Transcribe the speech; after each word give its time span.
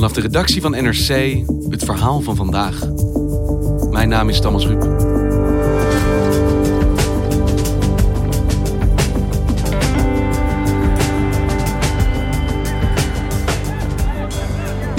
Vanaf 0.00 0.14
de 0.14 0.20
redactie 0.20 0.60
van 0.60 0.70
NRC 0.70 1.08
het 1.68 1.84
verhaal 1.84 2.20
van 2.20 2.36
vandaag. 2.36 2.80
Mijn 3.90 4.08
naam 4.08 4.28
is 4.28 4.40
Thomas 4.40 4.66
Ruip. 4.66 4.82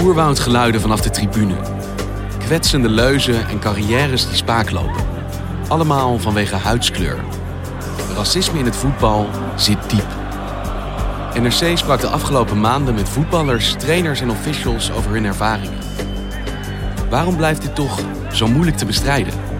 Oerwoudgeluiden 0.04 0.82
vanaf 0.82 1.02
de 1.02 1.10
tribune. 1.10 1.56
Kwetsende 2.40 2.90
leuzen 2.90 3.48
en 3.48 3.60
carrières 3.60 4.28
die 4.28 4.36
spaak 4.36 4.72
lopen. 4.72 5.06
Allemaal 5.68 6.20
vanwege 6.20 6.56
huidskleur. 6.56 7.24
Racisme 8.16 8.60
in 8.60 8.66
het 8.66 8.76
voetbal 8.76 9.28
zit 9.56 9.90
diep. 9.90 10.11
NRC 11.40 11.78
sprak 11.78 12.02
de 12.02 12.08
afgelopen 12.08 12.60
maanden 12.60 12.94
met 12.94 13.10
voetballers, 13.10 13.76
trainers 13.78 14.22
en 14.22 14.30
officials 14.30 14.92
over 14.92 15.12
hun 15.12 15.26
ervaringen. 15.26 15.78
Waarom 17.10 17.36
blijft 17.36 17.62
dit 17.62 17.76
toch 17.76 18.00
zo 18.32 18.48
moeilijk 18.48 18.78
te 18.78 18.86
bestrijden? 18.86 19.51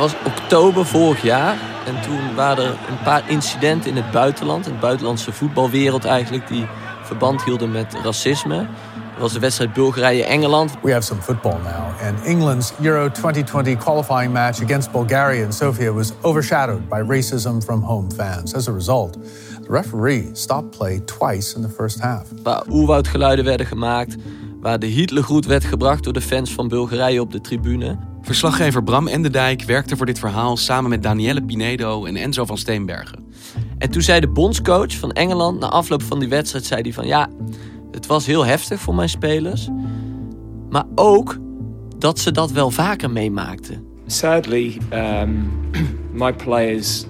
Was 0.00 0.14
oktober 0.24 0.86
vorig 0.86 1.22
jaar 1.22 1.56
en 1.86 2.02
toen 2.02 2.34
waren 2.34 2.64
er 2.64 2.70
een 2.70 3.02
paar 3.04 3.30
incidenten 3.30 3.90
in 3.90 3.96
het 3.96 4.10
buitenland, 4.10 4.66
in 4.66 4.72
de 4.72 4.78
buitenlandse 4.78 5.32
voetbalwereld 5.32 6.04
eigenlijk, 6.04 6.48
die 6.48 6.66
verband 7.02 7.44
hielden 7.44 7.70
met 7.70 7.94
racisme. 8.02 8.56
Dat 9.12 9.20
was 9.20 9.32
de 9.32 9.38
wedstrijd 9.38 9.72
Bulgarije-Engeland. 9.72 10.76
We 10.82 10.92
have 10.92 11.02
some 11.02 11.20
football 11.20 11.56
now, 11.62 12.08
and 12.08 12.24
England's 12.24 12.72
Euro 12.82 13.08
2020 13.08 13.76
qualifying 13.76 14.32
match 14.32 14.62
against 14.62 14.90
Bulgaria 14.90 15.44
in 15.44 15.52
Sofia 15.52 15.92
was 15.92 16.12
overshadowed 16.20 16.88
by 16.88 17.02
racism 17.08 17.62
from 17.64 17.82
home 17.82 18.10
fans. 18.16 18.54
As 18.54 18.68
a 18.68 18.72
result, 18.72 19.12
the 19.62 19.72
referee 19.72 20.30
stopped 20.32 20.78
play 20.78 21.00
twice 21.04 21.56
in 21.56 21.62
the 21.62 21.68
first 21.68 22.00
half. 22.00 22.26
Waar 22.42 22.62
oerwoudgeluiden 22.70 23.44
werden 23.44 23.66
gemaakt, 23.66 24.16
waar 24.60 24.78
de 24.78 24.86
Hitlergroet 24.86 25.46
werd 25.46 25.64
gebracht 25.64 26.04
door 26.04 26.12
de 26.12 26.20
fans 26.20 26.52
van 26.52 26.68
Bulgarije 26.68 27.20
op 27.20 27.32
de 27.32 27.40
tribune. 27.40 27.98
Verslaggever 28.22 28.82
Bram 28.82 29.08
Enderdijk 29.08 29.62
werkte 29.62 29.96
voor 29.96 30.06
dit 30.06 30.18
verhaal 30.18 30.56
samen 30.56 30.90
met 30.90 31.02
Danielle 31.02 31.42
Pinedo 31.42 32.04
en 32.04 32.16
Enzo 32.16 32.44
van 32.44 32.58
Steenbergen. 32.58 33.24
En 33.78 33.90
toen 33.90 34.02
zei 34.02 34.20
de 34.20 34.28
bondscoach 34.28 34.96
van 34.96 35.12
Engeland 35.12 35.60
na 35.60 35.68
afloop 35.68 36.02
van 36.02 36.18
die 36.18 36.28
wedstrijd 36.28 36.64
zei 36.64 36.80
hij 36.82 36.92
van 36.92 37.06
ja, 37.06 37.28
het 37.90 38.06
was 38.06 38.26
heel 38.26 38.46
heftig 38.46 38.80
voor 38.80 38.94
mijn 38.94 39.08
spelers, 39.08 39.68
maar 40.70 40.84
ook 40.94 41.38
dat 41.98 42.18
ze 42.18 42.32
dat 42.32 42.50
wel 42.50 42.70
vaker 42.70 43.10
meemaakten. 43.10 43.84
Sadly, 44.06 44.78
um, 44.92 45.50
my 46.24 46.32
players, 46.32 47.04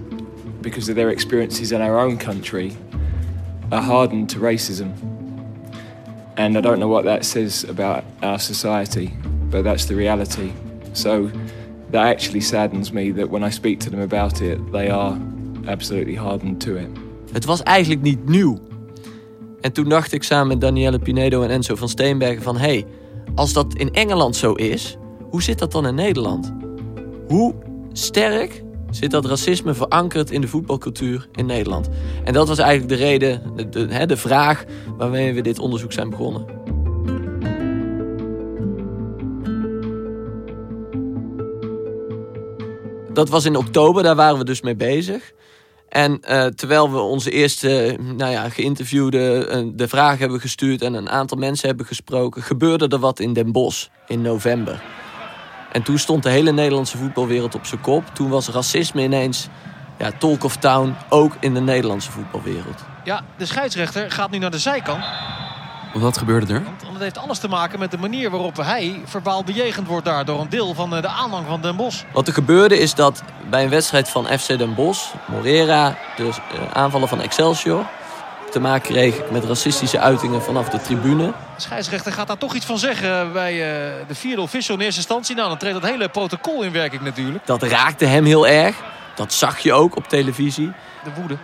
because 0.60 0.91
of 0.91 0.97
their 0.97 1.10
experiences 1.10 1.71
in 1.71 1.81
our 1.81 2.06
own 2.06 2.16
country, 2.16 2.72
are 3.69 3.83
hardened 3.83 4.28
to 4.28 4.41
racism. 4.41 4.87
And 6.41 6.56
I 6.56 6.61
don't 6.61 6.78
know 6.78 6.89
what 6.89 7.05
that 7.05 7.25
says 7.25 7.65
about 7.69 8.03
our 8.23 8.39
society, 8.39 9.12
but 9.51 9.62
that's 9.62 9.84
the 9.84 9.95
reality. 9.95 10.53
So 10.93 11.31
that 11.91 12.06
actually 12.06 12.41
saddens 12.41 12.93
me 12.93 13.12
that 13.12 13.28
when 13.28 13.45
I 13.45 13.51
speak 13.51 13.81
to 13.81 13.91
them 13.91 14.01
about 14.01 14.41
it, 14.41 14.59
they 14.73 14.89
are 14.89 15.19
absolutely 15.67 16.15
hardened 16.15 16.61
to 16.61 16.77
it. 16.77 16.89
Het 17.33 17.45
was 17.45 17.62
eigenlijk 17.62 18.03
niet 18.03 18.28
nieuw. 18.28 18.59
En 19.61 19.73
toen 19.73 19.89
dacht 19.89 20.12
ik 20.12 20.23
samen 20.23 20.49
met 20.49 20.61
Danielle 20.61 20.99
Pinedo 20.99 21.43
en 21.43 21.51
Enzo 21.51 21.75
van 21.75 21.89
Steenbergen 21.89 22.43
van... 22.43 22.57
hey, 22.57 22.87
als 23.34 23.53
dat 23.53 23.75
in 23.75 23.93
Engeland 23.93 24.37
zo 24.37 24.53
is, 24.53 24.97
hoe 25.31 25.43
zit 25.43 25.59
dat 25.59 25.72
dan 25.72 25.87
in 25.87 25.95
Nederland? 25.95 26.53
Hoe 27.28 27.55
sterk 27.93 28.62
zit 28.91 29.11
dat 29.11 29.25
racisme 29.25 29.75
verankerd 29.75 30.31
in 30.31 30.41
de 30.41 30.49
voetbalcultuur 30.49 31.28
in 31.33 31.47
Nederland? 31.47 31.89
En 32.25 32.33
dat 32.33 32.49
was 32.49 32.59
eigenlijk 32.59 32.89
de 32.89 33.05
reden, 33.05 33.43
de, 33.71 34.06
de, 34.06 34.17
vraag 34.17 34.65
waarmee 34.97 35.34
we 35.34 35.41
dit 35.41 35.59
onderzoek 35.59 35.93
zijn 35.93 36.11
begonnen. 36.11 36.45
Dat 43.12 43.28
was 43.28 43.45
in 43.45 43.56
oktober, 43.56 44.03
daar 44.03 44.17
waren 44.17 44.39
we 44.39 44.45
dus 44.45 44.61
mee 44.61 44.77
bezig. 44.77 45.33
En 45.89 46.22
eh, 46.22 46.47
terwijl 46.47 46.91
we 46.91 46.99
onze 46.99 47.31
eerste 47.31 47.99
nou 48.17 48.31
ja, 48.31 48.49
geïnterviewde 48.49 49.49
uh, 49.51 49.71
de 49.75 49.89
vraag 49.89 50.19
hebben 50.19 50.41
gestuurd 50.41 50.83
en 50.83 50.95
een 50.95 51.09
aantal 51.09 51.39
mensen 51.39 51.69
hebben 51.69 51.87
gesproken, 51.87 52.43
gebeurde 52.43 52.89
er 52.89 52.99
wat 52.99 53.21
in 53.21 53.33
Den 53.33 53.53
Bosch 53.53 53.87
in 54.07 54.22
november. 54.22 54.83
En 55.73 55.83
toen 55.83 55.99
stond 55.99 56.23
de 56.23 56.31
hele 56.31 56.53
Nederlandse 56.53 56.99
voetbalwereld 56.99 57.55
op 57.55 57.67
zijn 57.67 57.81
kop. 57.81 58.05
Toen 58.13 58.29
was 58.29 58.49
racisme 58.49 59.03
ineens 59.03 59.49
ja, 59.99 60.11
talk 60.19 60.45
of 60.45 60.57
town, 60.57 60.97
ook 61.09 61.37
in 61.41 61.55
de 61.55 61.61
Nederlandse 61.61 62.11
voetbalwereld. 62.11 62.85
Ja, 63.05 63.23
de 63.37 63.47
scheidsrechter 63.47 64.11
gaat 64.11 64.31
nu 64.31 64.39
naar 64.39 64.51
de 64.51 64.59
zijkant. 64.59 65.05
Wat 65.93 66.19
gebeurde 66.19 66.55
er? 66.55 66.63
Want 66.65 66.93
het 66.93 67.03
heeft 67.03 67.19
alles 67.19 67.39
te 67.39 67.49
maken 67.49 67.79
met 67.79 67.91
de 67.91 67.99
manier 67.99 68.31
waarop 68.31 68.57
hij 68.57 69.01
verbaal 69.05 69.45
bejegend 69.45 69.87
wordt 69.87 70.05
daar 70.05 70.25
door 70.25 70.41
een 70.41 70.49
deel 70.49 70.75
van 70.75 70.95
eh, 70.95 71.03
de 71.03 71.09
aanhang 71.09 71.47
van 71.47 71.61
Den 71.61 71.77
Bosch. 71.77 72.05
Wat 72.13 72.27
er 72.27 72.33
gebeurde 72.33 72.79
is 72.79 72.95
dat 72.95 73.23
bij 73.51 73.63
een 73.65 73.71
wedstrijd 73.71 74.09
van 74.09 74.27
FC 74.27 74.47
Den 74.47 74.75
Bosch, 74.75 75.15
Morera, 75.27 75.97
de 76.17 76.31
aanvaller 76.73 77.09
van 77.09 77.21
Excelsior, 77.21 77.87
te 78.50 78.61
maken 78.61 78.93
kreeg 78.93 79.31
met 79.31 79.44
racistische 79.44 79.98
uitingen 79.98 80.42
vanaf 80.42 80.69
de 80.69 80.80
tribune. 80.80 81.27
De 81.27 81.33
scheidsrechter 81.57 82.13
gaat 82.13 82.27
daar 82.27 82.39
toch 82.39 82.54
iets 82.54 82.66
van 82.66 82.78
zeggen 82.78 83.33
bij 83.33 83.53
uh, 83.53 83.60
de 84.09 84.15
vierde 84.15 84.42
official 84.42 84.77
in 84.77 84.83
eerste 84.83 85.01
instantie. 85.01 85.34
Nou, 85.34 85.48
dan 85.48 85.59
treedt 85.59 85.80
dat 85.80 85.91
hele 85.91 86.09
protocol 86.09 86.63
in 86.63 86.72
werking 86.72 87.03
natuurlijk. 87.03 87.47
Dat 87.47 87.63
raakte 87.63 88.04
hem 88.04 88.25
heel 88.25 88.47
erg. 88.47 88.77
Dat 89.15 89.33
zag 89.33 89.59
je 89.59 89.72
ook 89.72 89.97
op 89.97 90.09
televisie. 90.09 90.72
De 91.04 91.10
woede 91.16 91.36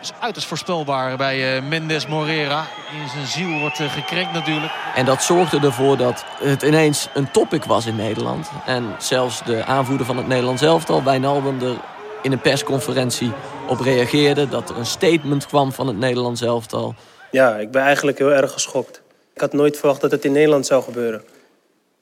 is 0.00 0.12
uiterst 0.20 0.48
voorspelbaar 0.48 1.16
bij 1.16 1.56
uh, 1.56 1.68
Mendes 1.68 2.06
Morera. 2.06 2.66
In 2.92 3.08
zijn 3.08 3.26
ziel 3.26 3.58
wordt 3.58 3.80
uh, 3.80 3.92
gekrenkt 3.92 4.32
natuurlijk. 4.32 4.72
En 4.94 5.04
dat 5.04 5.22
zorgde 5.22 5.60
ervoor 5.60 5.96
dat 5.96 6.24
het 6.42 6.62
ineens 6.62 7.08
een 7.14 7.30
topic 7.30 7.64
was 7.64 7.86
in 7.86 7.96
Nederland. 7.96 8.50
En 8.66 8.94
zelfs 8.98 9.42
de 9.44 9.64
aanvoerder 9.64 10.06
van 10.06 10.16
het 10.16 10.26
Nederlands 10.26 10.62
elftal, 10.62 11.02
Wijnaldum, 11.02 11.62
er 11.62 11.76
in 12.22 12.32
een 12.32 12.40
persconferentie 12.40 13.32
op 13.68 13.80
reageerde. 13.80 14.48
Dat 14.48 14.70
er 14.70 14.76
een 14.76 14.86
statement 14.86 15.46
kwam 15.46 15.72
van 15.72 15.86
het 15.86 15.96
Nederlands 15.96 16.40
elftal. 16.40 16.94
Ja, 17.30 17.56
ik 17.56 17.70
ben 17.70 17.82
eigenlijk 17.82 18.18
heel 18.18 18.32
erg 18.32 18.52
geschokt. 18.52 19.02
Ik 19.34 19.40
had 19.40 19.52
nooit 19.52 19.76
verwacht 19.76 20.00
dat 20.00 20.10
het 20.10 20.24
in 20.24 20.32
Nederland 20.32 20.66
zou 20.66 20.82
gebeuren. 20.82 21.22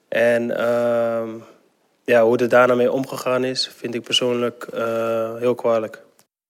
En 0.07 0.43
uh, 0.49 1.23
ja, 2.05 2.23
hoe 2.23 2.37
er 2.37 2.49
daarna 2.49 2.75
mee 2.75 2.91
omgegaan 2.91 3.43
is, 3.43 3.71
vind 3.77 3.95
ik 3.95 4.03
persoonlijk 4.03 4.67
uh, 4.73 5.35
heel 5.35 5.55
kwalijk. 5.55 6.03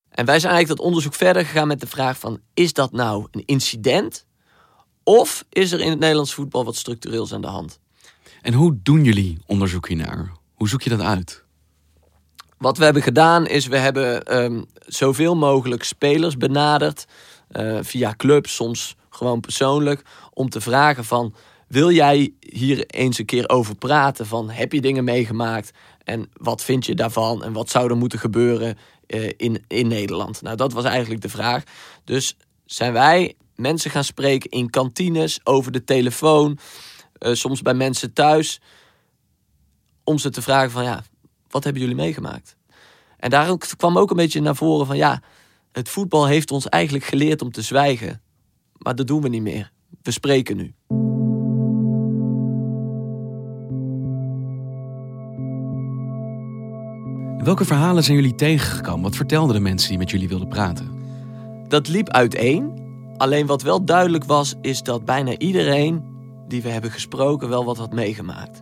En 0.09 0.25
wij 0.25 0.39
zijn 0.39 0.53
eigenlijk 0.53 0.79
dat 0.79 0.87
onderzoek 0.87 1.13
verder 1.13 1.45
gegaan 1.45 1.67
met 1.67 1.79
de 1.79 1.87
vraag 1.87 2.19
van... 2.19 2.39
is 2.53 2.73
dat 2.73 2.91
nou 2.91 3.27
een 3.31 3.43
incident? 3.45 4.25
Of 5.03 5.45
is 5.49 5.71
er 5.71 5.79
in 5.79 5.89
het 5.89 5.99
Nederlands 5.99 6.33
voetbal 6.33 6.65
wat 6.65 6.75
structureels 6.75 7.33
aan 7.33 7.41
de 7.41 7.47
hand? 7.47 7.79
En 8.41 8.53
hoe 8.53 8.79
doen 8.83 9.03
jullie 9.03 9.37
onderzoek 9.45 9.87
hiernaar? 9.87 10.31
Hoe 10.53 10.69
zoek 10.69 10.81
je 10.81 10.89
dat 10.89 11.01
uit? 11.01 11.43
Wat 12.57 12.77
we 12.77 12.83
hebben 12.83 13.01
gedaan 13.03 13.47
is, 13.47 13.67
we 13.67 13.77
hebben 13.77 14.23
ehm, 14.23 14.61
zoveel 14.85 15.35
mogelijk 15.35 15.83
spelers 15.83 16.37
benaderd. 16.37 17.05
eh, 17.47 17.77
via 17.81 18.13
clubs, 18.17 18.55
soms 18.55 18.95
gewoon 19.09 19.39
persoonlijk. 19.39 20.01
Om 20.33 20.49
te 20.49 20.61
vragen 20.61 21.05
van, 21.05 21.33
wil 21.67 21.91
jij 21.91 22.33
hier 22.39 22.85
eens 22.87 23.17
een 23.19 23.25
keer 23.25 23.49
over 23.49 23.75
praten? 23.75 24.25
Van, 24.25 24.49
heb 24.49 24.73
je 24.73 24.81
dingen 24.81 25.03
meegemaakt? 25.03 25.71
En 26.03 26.29
wat 26.33 26.63
vind 26.63 26.85
je 26.85 26.95
daarvan? 26.95 27.43
En 27.43 27.53
wat 27.53 27.69
zou 27.69 27.89
er 27.89 27.97
moeten 27.97 28.19
gebeuren 28.19 28.77
eh, 29.07 29.29
in, 29.37 29.63
in 29.67 29.87
Nederland? 29.87 30.41
Nou, 30.41 30.55
dat 30.55 30.73
was 30.73 30.83
eigenlijk 30.83 31.21
de 31.21 31.29
vraag. 31.29 31.63
Dus 32.03 32.37
zijn 32.65 32.93
wij 32.93 33.35
mensen 33.55 33.91
gaan 33.91 34.03
spreken 34.03 34.49
in 34.49 34.69
kantines, 34.69 35.39
over 35.43 35.71
de 35.71 35.83
telefoon. 35.83 36.57
eh, 37.17 37.33
soms 37.33 37.61
bij 37.61 37.73
mensen 37.73 38.13
thuis. 38.13 38.59
Om 40.03 40.17
ze 40.17 40.29
te 40.29 40.41
vragen 40.41 40.71
van, 40.71 40.83
ja, 40.83 41.03
wat 41.49 41.63
hebben 41.63 41.81
jullie 41.81 41.97
meegemaakt? 41.97 42.55
En 43.17 43.29
daar 43.29 43.57
kwam 43.57 43.97
ook 43.97 44.09
een 44.09 44.15
beetje 44.15 44.41
naar 44.41 44.55
voren 44.55 44.85
van 44.85 44.97
ja, 44.97 45.21
het 45.71 45.89
voetbal 45.89 46.27
heeft 46.27 46.51
ons 46.51 46.69
eigenlijk 46.69 47.05
geleerd 47.05 47.41
om 47.41 47.51
te 47.51 47.61
zwijgen. 47.61 48.21
Maar 48.77 48.95
dat 48.95 49.07
doen 49.07 49.21
we 49.21 49.29
niet 49.29 49.41
meer. 49.41 49.71
We 50.01 50.11
spreken 50.11 50.57
nu. 50.57 50.73
Welke 57.43 57.65
verhalen 57.65 58.03
zijn 58.03 58.17
jullie 58.17 58.35
tegengekomen? 58.35 59.03
Wat 59.03 59.15
vertelden 59.15 59.55
de 59.55 59.61
mensen 59.61 59.89
die 59.89 59.97
met 59.97 60.09
jullie 60.09 60.27
wilden 60.27 60.47
praten? 60.47 60.91
Dat 61.67 61.87
liep 61.87 62.09
uiteen. 62.09 62.85
Alleen 63.17 63.45
wat 63.45 63.61
wel 63.61 63.85
duidelijk 63.85 64.23
was, 64.23 64.55
is 64.61 64.83
dat 64.83 65.05
bijna 65.05 65.37
iedereen 65.37 66.03
die 66.47 66.61
we 66.61 66.69
hebben 66.69 66.91
gesproken 66.91 67.49
wel 67.49 67.65
wat 67.65 67.77
had 67.77 67.93
meegemaakt. 67.93 68.61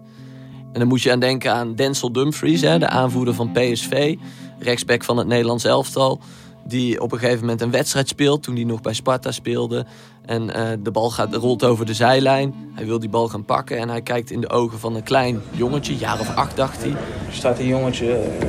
En 0.75 0.81
dan 0.81 0.89
moet 0.89 1.01
je 1.01 1.11
aan 1.11 1.19
denken 1.19 1.53
aan 1.53 1.75
Denzel 1.75 2.11
Dumfries, 2.11 2.61
hè, 2.61 2.79
de 2.79 2.87
aanvoerder 2.89 3.33
van 3.33 3.51
PSV, 3.51 4.15
rechtsback 4.59 5.03
van 5.03 5.17
het 5.17 5.27
Nederlands 5.27 5.63
elftal. 5.63 6.19
Die 6.63 7.01
op 7.01 7.11
een 7.11 7.19
gegeven 7.19 7.39
moment 7.39 7.61
een 7.61 7.71
wedstrijd 7.71 8.07
speelt 8.07 8.43
toen 8.43 8.55
hij 8.55 8.63
nog 8.63 8.81
bij 8.81 8.93
Sparta 8.93 9.31
speelde. 9.31 9.85
En 10.25 10.53
eh, 10.53 10.77
de 10.79 10.91
bal 10.91 11.09
gaat, 11.09 11.35
rolt 11.35 11.63
over 11.63 11.85
de 11.85 11.93
zijlijn. 11.93 12.53
Hij 12.73 12.85
wil 12.85 12.99
die 12.99 13.09
bal 13.09 13.27
gaan 13.27 13.45
pakken 13.45 13.77
en 13.77 13.89
hij 13.89 14.01
kijkt 14.01 14.31
in 14.31 14.41
de 14.41 14.49
ogen 14.49 14.79
van 14.79 14.95
een 14.95 15.03
klein 15.03 15.41
jongetje, 15.51 15.95
jaar 15.97 16.19
of 16.19 16.35
acht 16.35 16.55
dacht 16.55 16.81
hij. 16.81 16.91
Er 16.91 16.97
staat 17.33 17.59
een 17.59 17.67
jongetje. 17.67 18.11
eh, 18.13 18.47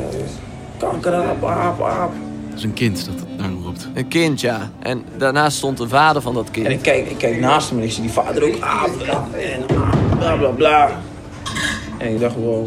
Kankeraap, 0.78 1.44
aap, 1.44 1.82
aap. 1.82 2.12
Dat 2.48 2.58
is 2.58 2.64
een 2.64 2.72
kind 2.74 3.04
dat 3.06 3.26
daar 3.38 3.50
roept. 3.62 3.88
Een 3.94 4.08
kind, 4.08 4.40
ja. 4.40 4.70
En 4.78 5.04
daarnaast 5.18 5.56
stond 5.56 5.78
de 5.78 5.88
vader 5.88 6.22
van 6.22 6.34
dat 6.34 6.50
kind. 6.50 6.66
En 6.66 6.72
ik 6.72 6.82
kijk, 6.82 7.10
ik 7.10 7.18
kijk 7.18 7.40
naast 7.40 7.68
hem 7.68 7.78
en 7.78 7.84
ik 7.84 7.92
zie 7.92 8.02
die 8.02 8.12
vader 8.12 8.42
ook. 8.44 8.60
Aap, 8.60 8.90
aap, 9.10 9.34
en 9.34 9.60
aap, 9.78 10.18
bla 10.18 10.36
bla 10.36 10.48
bla. 10.48 11.00
En 11.98 12.12
ik 12.12 12.20
dacht, 12.20 12.34
wow, 12.34 12.66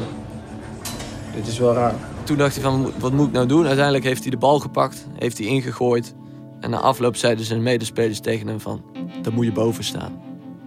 dit 1.36 1.48
is 1.48 1.60
wel 1.60 1.74
raar. 1.74 1.96
Toen 2.24 2.38
dacht 2.38 2.54
hij 2.54 2.64
van, 2.64 2.92
wat 3.00 3.12
moet 3.12 3.28
ik 3.28 3.34
nou 3.34 3.48
doen? 3.48 3.66
Uiteindelijk 3.66 4.06
heeft 4.06 4.22
hij 4.22 4.32
de 4.32 4.38
bal 4.38 4.60
gepakt, 4.60 5.08
heeft 5.16 5.38
hij 5.38 5.48
ingegooid. 5.48 6.16
En 6.60 6.70
na 6.70 6.78
afloop 6.80 7.16
zeiden 7.16 7.46
zijn 7.46 7.64
medespelers 7.64 8.20
tegen 8.20 8.48
hem 8.48 8.60
van, 8.60 8.82
daar 9.22 9.34
moet 9.34 9.46
je 9.46 9.52
boven 9.52 9.84
staan. 9.84 10.22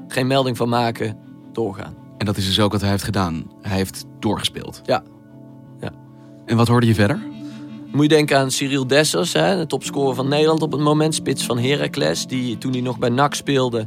Geen 0.08 0.26
melding 0.26 0.56
van 0.56 0.68
maken, 0.68 1.16
doorgaan. 1.52 1.94
En 2.18 2.26
dat 2.26 2.36
is 2.36 2.46
dus 2.46 2.60
ook 2.60 2.72
wat 2.72 2.80
hij 2.80 2.90
heeft 2.90 3.02
gedaan. 3.02 3.50
Hij 3.62 3.76
heeft 3.76 4.04
doorgespeeld. 4.18 4.80
Ja. 4.84 5.02
ja. 5.80 5.90
En 6.46 6.56
wat 6.56 6.68
hoorde 6.68 6.86
je 6.86 6.94
verder? 6.94 7.18
Moet 7.92 8.02
je 8.02 8.08
denken 8.08 8.38
aan 8.38 8.50
Cyril 8.50 8.86
Dessers, 8.86 9.32
hè, 9.32 9.56
de 9.56 9.66
topscorer 9.66 10.14
van 10.14 10.28
Nederland 10.28 10.62
op 10.62 10.72
het 10.72 10.80
moment. 10.80 11.14
Spits 11.14 11.44
van 11.44 11.58
Heracles, 11.58 12.26
die 12.26 12.58
toen 12.58 12.72
hij 12.72 12.80
nog 12.80 12.98
bij 12.98 13.08
NAC 13.08 13.34
speelde, 13.34 13.86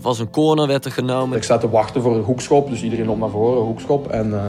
was 0.00 0.18
een 0.18 0.30
corner 0.30 0.66
werd 0.66 0.84
er 0.84 0.92
genomen. 0.92 1.36
Ik 1.36 1.42
sta 1.42 1.58
te 1.58 1.70
wachten 1.70 2.02
voor 2.02 2.14
een 2.16 2.22
hoekschop, 2.22 2.70
dus 2.70 2.82
iedereen 2.82 3.06
loopt 3.06 3.20
naar 3.20 3.28
voren, 3.30 3.62
hoekschop. 3.62 4.08
En 4.10 4.34
eh, 4.34 4.44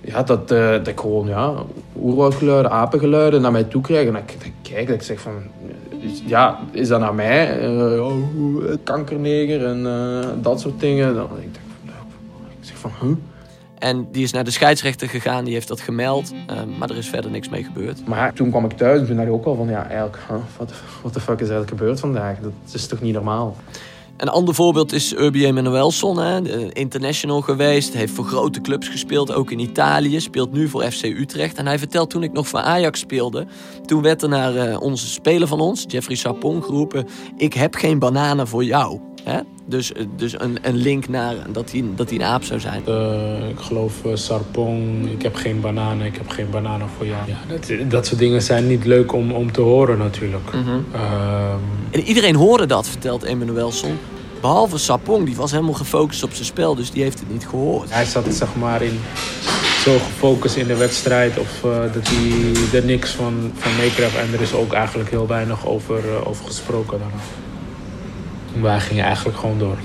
ja, 0.00 0.22
dat, 0.22 0.50
eh, 0.50 0.70
dat 0.70 0.86
ik 0.86 1.00
gewoon 1.00 1.26
ja, 1.28 1.54
oerwoudgeluiden, 2.02 2.70
apengeluiden 2.70 3.40
naar 3.40 3.52
mij 3.52 3.64
toe 3.64 3.82
krijg. 3.82 4.08
En 4.08 4.16
ik, 4.16 4.36
ik 4.44 4.52
kijk 4.62 4.88
ik 4.88 5.02
zeg 5.02 5.20
van, 5.20 5.32
is- 6.00 6.22
ja, 6.26 6.58
is 6.70 6.88
dat 6.88 7.00
naar 7.00 7.14
mij? 7.14 7.68
Oh, 7.98 8.12
kankerneger 8.84 9.64
en 9.66 9.82
dat 10.42 10.60
soort 10.60 10.80
dingen. 10.80 11.14
Dan, 11.14 11.24
ik, 11.24 11.30
denk, 11.54 11.56
ik 12.60 12.66
zeg 12.66 12.76
van, 12.76 12.90
huh? 13.00 13.10
En 13.78 14.08
die 14.12 14.22
is 14.22 14.32
naar 14.32 14.44
de 14.44 14.50
scheidsrechter 14.50 15.08
gegaan, 15.08 15.44
die 15.44 15.54
heeft 15.54 15.68
dat 15.68 15.80
gemeld. 15.80 16.32
maar 16.78 16.90
er 16.90 16.96
is 16.96 17.08
verder 17.08 17.30
niks 17.30 17.48
mee 17.48 17.64
gebeurd. 17.64 18.06
Maar 18.06 18.18
ja, 18.18 18.32
toen 18.32 18.50
kwam 18.50 18.64
ik 18.64 18.72
thuis 18.72 19.00
en 19.00 19.06
toen 19.06 19.16
dacht 19.16 19.28
ik 19.28 19.34
ook 19.34 19.44
al 19.44 19.54
van, 19.54 19.68
ja, 19.68 19.86
eigenlijk, 19.88 20.18
huh, 20.28 20.36
wat 21.02 21.12
the 21.12 21.20
fuck 21.20 21.40
is 21.40 21.48
eigenlijk 21.48 21.68
gebeurd 21.70 22.00
vandaag? 22.00 22.38
Dat 22.40 22.52
is 22.72 22.86
toch 22.86 23.00
niet 23.00 23.14
normaal? 23.14 23.56
Een 24.20 24.28
ander 24.28 24.54
voorbeeld 24.54 24.92
is 24.92 25.14
Urbi 25.14 25.46
Emanuelson, 25.46 26.18
hè, 26.18 26.72
international 26.72 27.40
geweest. 27.40 27.94
Heeft 27.94 28.12
voor 28.12 28.24
grote 28.24 28.60
clubs 28.60 28.88
gespeeld, 28.88 29.32
ook 29.32 29.50
in 29.50 29.58
Italië. 29.58 30.20
Speelt 30.20 30.52
nu 30.52 30.68
voor 30.68 30.90
FC 30.90 31.02
Utrecht. 31.02 31.56
En 31.56 31.66
hij 31.66 31.78
vertelt 31.78 32.10
toen 32.10 32.22
ik 32.22 32.32
nog 32.32 32.48
voor 32.48 32.60
Ajax 32.60 33.00
speelde. 33.00 33.46
Toen 33.86 34.02
werd 34.02 34.22
er 34.22 34.28
naar 34.28 34.56
eh, 34.56 34.80
onze 34.80 35.06
speler 35.06 35.48
van 35.48 35.60
ons, 35.60 35.84
Jeffrey 35.86 36.16
Sapong, 36.16 36.64
geroepen... 36.64 37.06
Ik 37.36 37.54
heb 37.54 37.74
geen 37.74 37.98
bananen 37.98 38.48
voor 38.48 38.64
jou. 38.64 39.09
Hè? 39.24 39.40
Dus, 39.66 39.92
eh, 39.92 40.04
dus 40.16 40.40
een, 40.40 40.58
een 40.62 40.76
link 40.76 41.08
naar 41.08 41.34
dat 41.52 41.72
hij, 41.72 41.84
dat 41.94 42.08
hij 42.10 42.18
een 42.18 42.24
aap 42.24 42.44
zou 42.44 42.60
zijn. 42.60 42.82
Eh, 42.86 43.48
ik 43.48 43.58
geloof 43.58 44.04
eh, 44.04 44.10
Sarpong, 44.14 45.10
ik 45.10 45.22
heb 45.22 45.34
geen 45.34 45.60
bananen, 45.60 46.06
ik 46.06 46.16
heb 46.16 46.28
geen 46.28 46.50
bananen 46.50 46.88
voor 46.96 47.06
jou. 47.06 47.20
Ja, 47.26 47.36
dat, 47.48 47.90
dat 47.90 48.06
soort 48.06 48.18
dingen 48.18 48.42
zijn 48.42 48.66
niet 48.66 48.84
leuk 48.84 49.12
om, 49.12 49.32
om 49.32 49.52
te 49.52 49.60
horen 49.60 49.98
natuurlijk. 49.98 50.52
Mhm. 50.52 50.78
Ehm, 50.94 51.58
En 51.90 52.00
iedereen 52.00 52.34
hoorde 52.34 52.66
dat, 52.66 52.88
vertelt 52.88 53.22
Emanuelson. 53.22 53.98
Behalve 54.40 54.78
Sapong, 54.78 55.26
die 55.26 55.36
was 55.36 55.50
helemaal 55.50 55.74
gefocust 55.74 56.22
op 56.22 56.32
zijn 56.32 56.44
spel, 56.44 56.74
dus 56.74 56.90
die 56.90 57.02
heeft 57.02 57.18
het 57.18 57.30
niet 57.30 57.46
gehoord. 57.46 57.94
hij 57.94 58.04
zat 58.04 58.34
zeg 58.34 58.54
maar 58.54 58.82
in, 58.82 59.00
zo 59.84 59.98
gefocust 59.98 60.56
in 60.56 60.66
de 60.66 60.76
wedstrijd 60.76 61.38
of 61.38 61.60
dat 61.92 62.08
hij 62.08 62.80
er 62.80 62.86
niks 62.86 63.10
van, 63.10 63.52
van 63.54 63.76
meekreeg. 63.76 64.16
En 64.16 64.32
er 64.32 64.40
is 64.40 64.54
ook 64.54 64.72
eigenlijk 64.72 65.10
heel 65.10 65.26
weinig 65.26 65.66
over, 65.66 66.26
over 66.26 66.44
gesproken 66.44 66.98
daarna. 66.98 67.22
Wij 68.52 68.80
gingen 68.80 69.04
eigenlijk 69.04 69.38
gewoon 69.38 69.58
door. 69.58 69.78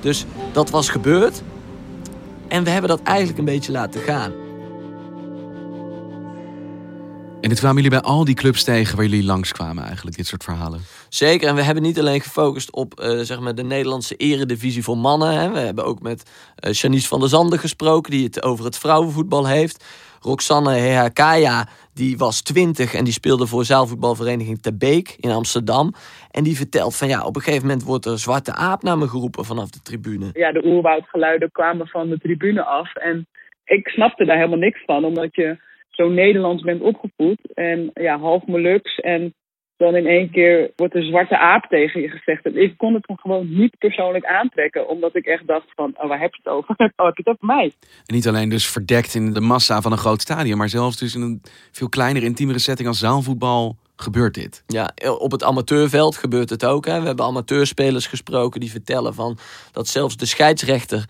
Dus 0.00 0.24
dat 0.52 0.70
was 0.70 0.88
gebeurd. 0.88 1.42
En 2.48 2.64
we 2.64 2.70
hebben 2.70 2.90
dat 2.90 3.02
eigenlijk 3.02 3.38
een 3.38 3.44
beetje 3.44 3.72
laten 3.72 4.00
gaan. 4.00 4.32
En 7.40 7.52
dit 7.52 7.58
kwamen 7.60 7.82
jullie 7.82 8.00
bij 8.00 8.08
al 8.08 8.24
die 8.24 8.34
clubs 8.34 8.64
tegen 8.64 8.96
waar 8.96 9.04
jullie 9.04 9.24
langskwamen 9.24 9.84
eigenlijk, 9.84 10.16
dit 10.16 10.26
soort 10.26 10.44
verhalen. 10.44 10.80
Zeker, 11.08 11.48
en 11.48 11.54
we 11.54 11.62
hebben 11.62 11.82
niet 11.82 11.98
alleen 11.98 12.20
gefocust 12.20 12.70
op 12.70 13.00
eh, 13.00 13.20
zeg 13.20 13.40
maar 13.40 13.54
de 13.54 13.62
Nederlandse 13.62 14.16
eredivisie 14.16 14.82
voor 14.82 14.98
mannen. 14.98 15.40
Hè. 15.40 15.50
We 15.50 15.58
hebben 15.58 15.84
ook 15.84 16.02
met 16.02 16.22
eh 16.56 16.72
Janice 16.72 17.08
van 17.08 17.20
der 17.20 17.28
Zanden 17.28 17.58
gesproken, 17.58 18.10
die 18.10 18.24
het 18.24 18.42
over 18.42 18.64
het 18.64 18.78
vrouwenvoetbal 18.78 19.46
heeft. 19.46 19.84
Roxanne 20.20 20.70
Hehakaya, 20.70 21.66
die 21.94 22.18
was 22.18 22.42
20 22.42 22.94
en 22.94 23.04
die 23.04 23.12
speelde 23.12 23.46
voor 23.46 23.64
zaalvoetbalvereniging 23.64 24.62
Ter 24.62 24.76
Beek 24.76 25.16
in 25.20 25.30
Amsterdam. 25.30 25.92
En 26.30 26.44
die 26.44 26.56
vertelt 26.56 26.96
van 26.96 27.08
ja, 27.08 27.24
op 27.24 27.36
een 27.36 27.42
gegeven 27.42 27.66
moment 27.66 27.84
wordt 27.84 28.06
er 28.06 28.18
zwarte 28.18 28.52
aap 28.52 28.82
naar 28.82 28.98
me 28.98 29.08
geroepen 29.08 29.44
vanaf 29.44 29.70
de 29.70 29.82
tribune. 29.82 30.30
ja, 30.32 30.52
de 30.52 30.66
oerwoudgeluiden 30.66 31.50
kwamen 31.50 31.86
van 31.86 32.08
de 32.08 32.18
tribune 32.18 32.64
af. 32.64 32.94
En 32.94 33.26
ik 33.64 33.88
snapte 33.88 34.24
daar 34.24 34.36
helemaal 34.36 34.58
niks 34.58 34.84
van, 34.84 35.04
omdat 35.04 35.34
je 35.34 35.58
zo 35.90 36.08
Nederlands 36.08 36.62
bent 36.62 36.82
opgevoed. 36.82 37.54
En 37.54 37.90
ja, 37.94 38.18
half 38.18 38.46
Molux. 38.46 38.94
En 38.96 39.34
dan 39.76 39.96
in 39.96 40.06
één 40.06 40.30
keer 40.30 40.70
wordt 40.76 40.94
er 40.94 41.04
zwarte 41.04 41.38
aap 41.38 41.64
tegen 41.64 42.00
je 42.00 42.08
gezegd. 42.08 42.44
En 42.44 42.62
ik 42.62 42.76
kon 42.76 42.94
het 42.94 43.08
me 43.08 43.14
gewoon 43.18 43.56
niet 43.56 43.78
persoonlijk 43.78 44.24
aantrekken, 44.24 44.88
omdat 44.88 45.16
ik 45.16 45.26
echt 45.26 45.46
dacht 45.46 45.66
van, 45.74 45.94
oh, 45.96 46.08
waar 46.08 46.20
heb 46.20 46.34
je 46.34 46.40
het 46.42 46.52
over? 46.52 46.74
Oh, 46.96 47.06
heb 47.06 47.16
je 47.16 47.22
het 47.24 47.34
over 47.34 47.46
mij? 47.46 47.72
En 48.06 48.14
niet 48.14 48.28
alleen 48.28 48.48
dus 48.48 48.70
verdekt 48.70 49.14
in 49.14 49.32
de 49.32 49.40
massa 49.40 49.80
van 49.80 49.92
een 49.92 49.98
groot 49.98 50.20
stadion, 50.20 50.58
maar 50.58 50.68
zelfs 50.68 50.98
dus 50.98 51.14
in 51.14 51.20
een 51.20 51.42
veel 51.72 51.88
kleinere, 51.88 52.26
intiemere 52.26 52.58
setting 52.58 52.88
als 52.88 52.98
zaalvoetbal 52.98 53.76
gebeurt 53.96 54.34
dit. 54.34 54.62
Ja, 54.66 54.90
op 55.18 55.30
het 55.30 55.44
amateurveld 55.44 56.16
gebeurt 56.16 56.50
het 56.50 56.64
ook. 56.64 56.86
Hè. 56.86 57.00
We 57.00 57.06
hebben 57.06 57.24
amateurspelers 57.24 58.06
gesproken 58.06 58.60
die 58.60 58.70
vertellen 58.70 59.14
van 59.14 59.38
dat 59.72 59.88
zelfs 59.88 60.16
de 60.16 60.26
scheidsrechter 60.26 61.04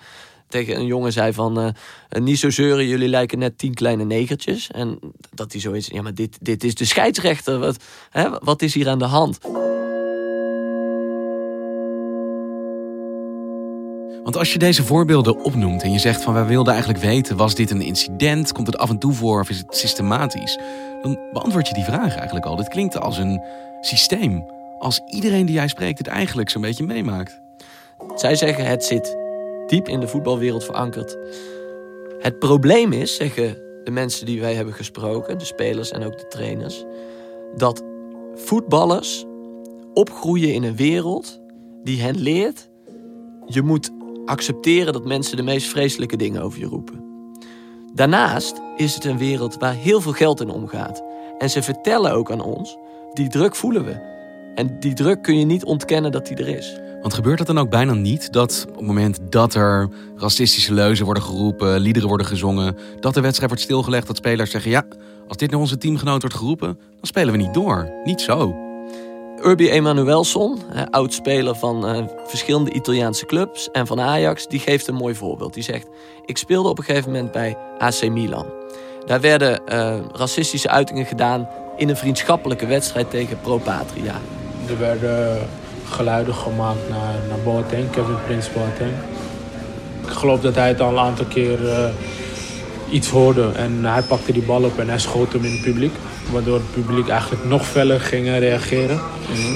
tegen 0.48 0.76
een 0.76 0.86
jongen 0.86 1.12
zei 1.12 1.32
van 1.32 1.60
eh, 1.60 2.22
niet 2.22 2.38
zo 2.38 2.50
zeuren, 2.50 2.86
jullie 2.86 3.08
lijken 3.08 3.38
net 3.38 3.58
tien 3.58 3.74
kleine 3.74 4.04
negertjes. 4.04 4.70
En 4.70 4.98
dat 5.34 5.52
hij 5.52 5.60
zoiets, 5.60 5.86
ja 5.86 6.02
maar 6.02 6.14
dit, 6.14 6.38
dit 6.40 6.64
is 6.64 6.74
de 6.74 6.84
scheidsrechter, 6.84 7.58
wat, 7.58 7.76
hè, 8.10 8.28
wat 8.42 8.62
is 8.62 8.74
hier 8.74 8.88
aan 8.88 8.98
de 8.98 9.04
hand? 9.04 9.38
Want 14.22 14.38
als 14.38 14.52
je 14.52 14.58
deze 14.58 14.84
voorbeelden 14.84 15.44
opnoemt 15.44 15.82
en 15.82 15.92
je 15.92 15.98
zegt 15.98 16.22
van 16.22 16.34
wij 16.34 16.46
wilden 16.46 16.72
eigenlijk 16.72 17.02
weten, 17.04 17.36
was 17.36 17.54
dit 17.54 17.70
een 17.70 17.80
incident, 17.80 18.52
komt 18.52 18.66
het 18.66 18.78
af 18.78 18.90
en 18.90 18.98
toe 18.98 19.12
voor 19.12 19.40
of 19.40 19.50
is 19.50 19.58
het 19.58 19.76
systematisch? 19.76 20.58
Dan 21.02 21.18
beantwoord 21.32 21.68
je 21.68 21.74
die 21.74 21.84
vraag 21.84 22.16
eigenlijk 22.16 22.46
al. 22.46 22.56
Dit 22.56 22.68
klinkt 22.68 23.00
als 23.00 23.18
een 23.18 23.42
systeem. 23.80 24.44
Als 24.78 25.00
iedereen 25.06 25.46
die 25.46 25.54
jij 25.54 25.68
spreekt 25.68 25.98
het 25.98 26.06
eigenlijk 26.06 26.50
zo'n 26.50 26.62
beetje 26.62 26.84
meemaakt. 26.84 27.40
Zij 28.14 28.34
zeggen 28.34 28.66
het 28.66 28.84
zit 28.84 29.25
diep 29.66 29.88
in 29.88 30.00
de 30.00 30.08
voetbalwereld 30.08 30.64
verankerd. 30.64 31.16
Het 32.18 32.38
probleem 32.38 32.92
is, 32.92 33.14
zeggen 33.14 33.56
de 33.84 33.90
mensen 33.90 34.26
die 34.26 34.40
wij 34.40 34.54
hebben 34.54 34.74
gesproken, 34.74 35.38
de 35.38 35.44
spelers 35.44 35.90
en 35.90 36.04
ook 36.04 36.18
de 36.18 36.28
trainers, 36.28 36.84
dat 37.56 37.82
voetballers 38.34 39.24
opgroeien 39.94 40.54
in 40.54 40.62
een 40.62 40.76
wereld 40.76 41.40
die 41.82 42.02
hen 42.02 42.18
leert: 42.18 42.68
je 43.46 43.62
moet 43.62 43.90
accepteren 44.24 44.92
dat 44.92 45.04
mensen 45.04 45.36
de 45.36 45.42
meest 45.42 45.68
vreselijke 45.68 46.16
dingen 46.16 46.42
over 46.42 46.58
je 46.58 46.66
roepen. 46.66 47.04
Daarnaast 47.94 48.60
is 48.76 48.94
het 48.94 49.04
een 49.04 49.18
wereld 49.18 49.56
waar 49.56 49.74
heel 49.74 50.00
veel 50.00 50.12
geld 50.12 50.40
in 50.40 50.50
omgaat. 50.50 51.02
En 51.38 51.50
ze 51.50 51.62
vertellen 51.62 52.12
ook 52.12 52.30
aan 52.30 52.42
ons: 52.42 52.76
die 53.12 53.28
druk 53.28 53.56
voelen 53.56 53.84
we. 53.84 54.14
En 54.54 54.80
die 54.80 54.94
druk 54.94 55.22
kun 55.22 55.38
je 55.38 55.44
niet 55.44 55.64
ontkennen 55.64 56.12
dat 56.12 56.26
die 56.26 56.36
er 56.36 56.48
is. 56.48 56.78
Want 57.06 57.18
gebeurt 57.18 57.38
het 57.38 57.46
dan 57.46 57.58
ook 57.58 57.70
bijna 57.70 57.92
niet 57.92 58.32
dat 58.32 58.64
op 58.68 58.76
het 58.76 58.86
moment 58.86 59.18
dat 59.30 59.54
er 59.54 59.88
racistische 60.16 60.74
leuzen 60.74 61.04
worden 61.04 61.22
geroepen, 61.22 61.80
liederen 61.80 62.08
worden 62.08 62.26
gezongen, 62.26 62.76
dat 63.00 63.14
de 63.14 63.20
wedstrijd 63.20 63.50
wordt 63.50 63.64
stilgelegd, 63.64 64.06
dat 64.06 64.16
spelers 64.16 64.50
zeggen: 64.50 64.70
ja, 64.70 64.86
als 65.28 65.36
dit 65.36 65.50
naar 65.50 65.60
onze 65.60 65.78
teamgenoot 65.78 66.20
wordt 66.20 66.36
geroepen, 66.36 66.78
dan 66.78 67.00
spelen 67.00 67.32
we 67.32 67.38
niet 67.38 67.54
door. 67.54 67.90
Niet 68.04 68.20
zo. 68.20 68.56
Urbi 69.42 69.70
Emanuelson, 69.70 70.58
oud-speler 70.90 71.54
van 71.54 71.86
eh, 71.86 72.04
verschillende 72.26 72.72
Italiaanse 72.72 73.26
clubs 73.26 73.70
en 73.70 73.86
van 73.86 74.00
Ajax, 74.00 74.46
die 74.46 74.60
geeft 74.60 74.86
een 74.86 74.94
mooi 74.94 75.14
voorbeeld. 75.14 75.54
Die 75.54 75.62
zegt: 75.62 75.86
Ik 76.24 76.38
speelde 76.38 76.68
op 76.68 76.78
een 76.78 76.84
gegeven 76.84 77.12
moment 77.12 77.32
bij 77.32 77.56
AC 77.78 78.08
Milan. 78.08 78.46
Daar 79.04 79.20
werden 79.20 79.66
eh, 79.66 79.98
racistische 80.12 80.68
uitingen 80.68 81.06
gedaan 81.06 81.48
in 81.76 81.88
een 81.88 81.96
vriendschappelijke 81.96 82.66
wedstrijd 82.66 83.10
tegen 83.10 83.40
Pro 83.40 83.58
Patria. 83.58 84.14
Er 84.68 84.78
werden 84.78 85.48
geluiden 85.90 86.34
gemaakt 86.34 86.88
naar, 86.88 87.14
naar 87.28 87.38
Boateng, 87.44 87.90
Kevin 87.90 88.16
Prince 88.26 88.50
Boateng. 88.54 88.92
Ik 90.02 90.12
geloof 90.12 90.40
dat 90.40 90.54
hij 90.54 90.68
het 90.68 90.80
al 90.80 90.90
een 90.90 90.98
aantal 90.98 91.24
keer 91.24 91.68
eh, 91.68 91.88
iets 92.90 93.08
hoorde 93.08 93.50
en 93.54 93.84
hij 93.84 94.02
pakte 94.02 94.32
die 94.32 94.42
bal 94.42 94.62
op 94.62 94.78
en 94.78 94.88
hij 94.88 94.98
schoot 94.98 95.32
hem 95.32 95.44
in 95.44 95.52
het 95.52 95.62
publiek. 95.62 95.92
Waardoor 96.32 96.54
het 96.54 96.72
publiek 96.72 97.08
eigenlijk 97.08 97.44
nog 97.44 97.66
feller 97.66 98.00
ging 98.00 98.26
reageren. 98.26 99.00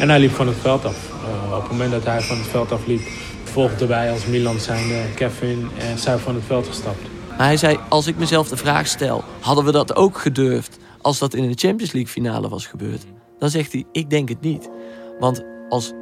En 0.00 0.08
hij 0.08 0.18
liep 0.18 0.34
van 0.34 0.46
het 0.46 0.56
veld 0.60 0.84
af. 0.84 1.10
Uh, 1.48 1.56
op 1.56 1.62
het 1.62 1.70
moment 1.70 1.90
dat 1.90 2.04
hij 2.04 2.20
van 2.20 2.36
het 2.36 2.46
veld 2.46 2.72
af 2.72 2.86
liep, 2.86 3.00
volgden 3.44 3.88
wij 3.88 4.10
als 4.10 4.26
Milan 4.26 4.60
zijn 4.60 5.14
Kevin 5.14 5.68
en 5.78 5.98
zijn 5.98 6.18
van 6.18 6.34
het 6.34 6.44
veld 6.46 6.66
gestapt. 6.66 7.00
Maar 7.28 7.46
hij 7.46 7.56
zei, 7.56 7.78
als 7.88 8.06
ik 8.06 8.16
mezelf 8.16 8.48
de 8.48 8.56
vraag 8.56 8.86
stel, 8.86 9.24
hadden 9.40 9.64
we 9.64 9.72
dat 9.72 9.96
ook 9.96 10.18
gedurfd 10.18 10.78
als 11.00 11.18
dat 11.18 11.34
in 11.34 11.48
de 11.48 11.54
Champions 11.54 11.92
League 11.92 12.12
finale 12.12 12.48
was 12.48 12.66
gebeurd? 12.66 13.04
Dan 13.38 13.50
zegt 13.50 13.72
hij, 13.72 13.84
ik 13.92 14.10
denk 14.10 14.28
het 14.28 14.40
niet. 14.40 14.70
Want 15.18 15.44
als 15.68 15.92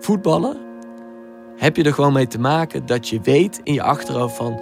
voetballer 0.00 0.56
heb 1.56 1.76
je 1.76 1.82
er 1.82 1.94
gewoon 1.94 2.12
mee 2.12 2.26
te 2.26 2.38
maken 2.38 2.86
dat 2.86 3.08
je 3.08 3.20
weet 3.22 3.60
in 3.62 3.74
je 3.74 3.82
achterhoofd 3.82 4.36
van 4.36 4.60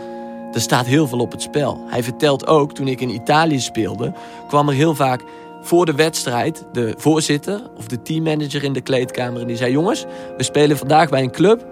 er 0.52 0.60
staat 0.60 0.86
heel 0.86 1.06
veel 1.06 1.18
op 1.18 1.32
het 1.32 1.42
spel. 1.42 1.84
Hij 1.86 2.02
vertelt 2.02 2.46
ook, 2.46 2.74
toen 2.74 2.88
ik 2.88 3.00
in 3.00 3.08
Italië 3.08 3.60
speelde, 3.60 4.12
kwam 4.48 4.68
er 4.68 4.74
heel 4.74 4.94
vaak 4.94 5.22
voor 5.62 5.86
de 5.86 5.94
wedstrijd 5.94 6.64
de 6.72 6.94
voorzitter 6.96 7.60
of 7.76 7.86
de 7.86 8.02
teammanager 8.02 8.64
in 8.64 8.72
de 8.72 8.80
kleedkamer 8.80 9.40
en 9.40 9.46
die 9.46 9.56
zei: 9.56 9.72
Jongens, 9.72 10.04
we 10.36 10.42
spelen 10.42 10.78
vandaag 10.78 11.08
bij 11.08 11.22
een 11.22 11.30
club 11.30 11.66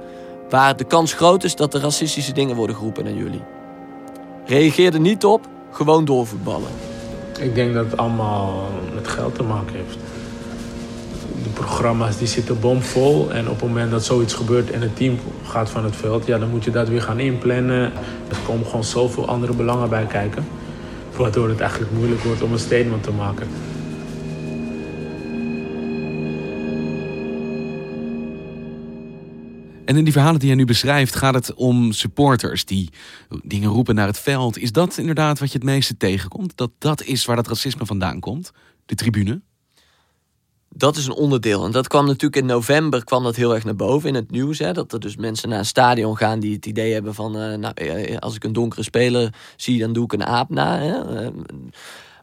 waar 0.48 0.76
de 0.76 0.84
kans 0.84 1.12
groot 1.12 1.44
is 1.44 1.56
dat 1.56 1.74
er 1.74 1.80
racistische 1.80 2.32
dingen 2.32 2.56
worden 2.56 2.76
geroepen 2.76 3.04
naar 3.04 3.12
jullie. 3.12 3.42
Reageer 4.46 4.94
er 4.94 5.00
niet 5.00 5.24
op, 5.24 5.48
gewoon 5.70 6.04
doorvoetballen. 6.04 6.70
Ik 7.40 7.54
denk 7.54 7.74
dat 7.74 7.84
het 7.84 7.96
allemaal 7.96 8.68
met 8.94 9.08
geld 9.08 9.34
te 9.34 9.42
maken 9.42 9.74
heeft. 9.74 9.98
De 11.42 11.48
programma's 11.54 12.18
die 12.18 12.26
zitten 12.26 12.60
bomvol. 12.60 13.32
En 13.32 13.48
op 13.48 13.60
het 13.60 13.68
moment 13.68 13.90
dat 13.90 14.04
zoiets 14.04 14.34
gebeurt 14.34 14.70
en 14.70 14.80
het 14.80 14.96
team 14.96 15.18
gaat 15.44 15.70
van 15.70 15.84
het 15.84 15.96
veld, 15.96 16.26
ja, 16.26 16.38
dan 16.38 16.50
moet 16.50 16.64
je 16.64 16.70
dat 16.70 16.88
weer 16.88 17.02
gaan 17.02 17.20
inplannen. 17.20 17.92
Er 18.28 18.36
komen 18.46 18.66
gewoon 18.66 18.84
zoveel 18.84 19.28
andere 19.28 19.52
belangen 19.52 19.88
bij 19.88 20.06
kijken. 20.06 20.46
Waardoor 21.16 21.48
het 21.48 21.60
eigenlijk 21.60 21.92
moeilijk 21.92 22.22
wordt 22.22 22.42
om 22.42 22.52
een 22.52 22.58
statement 22.58 23.02
te 23.02 23.10
maken. 23.10 23.46
En 29.86 29.96
in 29.96 30.04
die 30.04 30.12
verhalen 30.12 30.38
die 30.38 30.48
jij 30.48 30.56
nu 30.56 30.64
beschrijft, 30.64 31.16
gaat 31.16 31.34
het 31.34 31.54
om 31.54 31.92
supporters 31.92 32.64
die 32.64 32.90
dingen 33.42 33.70
roepen 33.70 33.94
naar 33.94 34.06
het 34.06 34.18
veld. 34.18 34.58
Is 34.58 34.72
dat 34.72 34.98
inderdaad 34.98 35.38
wat 35.38 35.52
je 35.52 35.58
het 35.58 35.66
meeste 35.66 35.96
tegenkomt? 35.96 36.56
Dat 36.56 36.70
dat 36.78 37.02
is 37.02 37.24
waar 37.24 37.36
dat 37.36 37.48
racisme 37.48 37.86
vandaan 37.86 38.20
komt? 38.20 38.52
De 38.86 38.94
tribune? 38.94 39.40
Dat 40.78 40.96
is 40.96 41.06
een 41.06 41.12
onderdeel. 41.12 41.64
En 41.64 41.70
dat 41.70 41.88
kwam 41.88 42.06
natuurlijk 42.06 42.36
in 42.36 42.46
november 42.46 43.04
kwam 43.04 43.22
dat 43.22 43.36
heel 43.36 43.54
erg 43.54 43.64
naar 43.64 43.76
boven 43.76 44.08
in 44.08 44.14
het 44.14 44.30
nieuws. 44.30 44.58
Hè? 44.58 44.72
Dat 44.72 44.92
er 44.92 45.00
dus 45.00 45.16
mensen 45.16 45.48
naar 45.48 45.58
een 45.58 45.64
stadion 45.64 46.16
gaan 46.16 46.40
die 46.40 46.54
het 46.54 46.66
idee 46.66 46.92
hebben 46.92 47.14
van... 47.14 47.36
Uh, 47.36 47.54
nou, 47.54 47.74
eh, 47.74 48.18
als 48.18 48.34
ik 48.34 48.44
een 48.44 48.52
donkere 48.52 48.82
speler 48.82 49.34
zie, 49.56 49.78
dan 49.78 49.92
doe 49.92 50.04
ik 50.04 50.12
een 50.12 50.24
aap 50.24 50.50
na. 50.50 50.78
Hè? 50.78 51.30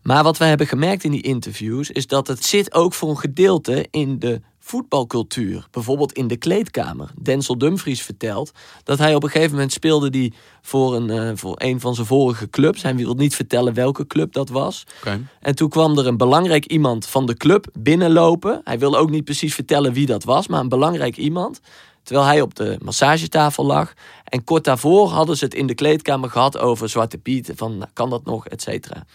Maar 0.01 0.23
wat 0.23 0.37
we 0.37 0.45
hebben 0.45 0.67
gemerkt 0.67 1.03
in 1.03 1.11
die 1.11 1.21
interviews... 1.21 1.91
is 1.91 2.07
dat 2.07 2.27
het 2.27 2.45
zit 2.45 2.73
ook 2.73 2.93
voor 2.93 3.09
een 3.09 3.17
gedeelte 3.17 3.87
in 3.91 4.19
de 4.19 4.41
voetbalcultuur. 4.65 5.67
Bijvoorbeeld 5.71 6.11
in 6.11 6.27
de 6.27 6.37
kleedkamer. 6.37 7.09
Denzel 7.21 7.57
Dumfries 7.57 8.01
vertelt 8.01 8.51
dat 8.83 8.97
hij 8.97 9.15
op 9.15 9.23
een 9.23 9.29
gegeven 9.29 9.51
moment 9.51 9.71
speelde 9.71 10.09
die 10.09 10.33
voor 10.61 10.95
een, 10.95 11.09
uh, 11.09 11.31
voor 11.35 11.55
een 11.57 11.79
van 11.79 11.95
zijn 11.95 12.07
vorige 12.07 12.49
clubs. 12.49 12.81
Hij 12.81 12.95
wil 12.95 13.13
niet 13.13 13.35
vertellen 13.35 13.73
welke 13.73 14.07
club 14.07 14.33
dat 14.33 14.49
was. 14.49 14.83
Okay. 14.99 15.21
En 15.39 15.55
toen 15.55 15.69
kwam 15.69 15.97
er 15.97 16.07
een 16.07 16.17
belangrijk 16.17 16.65
iemand 16.65 17.05
van 17.05 17.25
de 17.25 17.33
club 17.33 17.67
binnenlopen. 17.73 18.61
Hij 18.63 18.79
wilde 18.79 18.97
ook 18.97 19.09
niet 19.09 19.23
precies 19.23 19.53
vertellen 19.53 19.93
wie 19.93 20.05
dat 20.05 20.23
was, 20.23 20.47
maar 20.47 20.59
een 20.59 20.69
belangrijk 20.69 21.17
iemand. 21.17 21.59
Terwijl 22.03 22.27
hij 22.27 22.41
op 22.41 22.55
de 22.55 22.77
massagetafel 22.81 23.65
lag. 23.65 23.93
En 24.23 24.43
kort 24.43 24.63
daarvoor 24.63 25.09
hadden 25.09 25.37
ze 25.37 25.45
het 25.45 25.53
in 25.53 25.67
de 25.67 25.75
kleedkamer 25.75 26.29
gehad 26.29 26.57
over 26.57 26.89
Zwarte 26.89 27.17
Piet. 27.17 27.51
Van 27.55 27.77
nou, 27.77 27.89
kan 27.93 28.09
dat 28.09 28.25
nog, 28.25 28.47
et 28.47 28.61
cetera. 28.61 29.05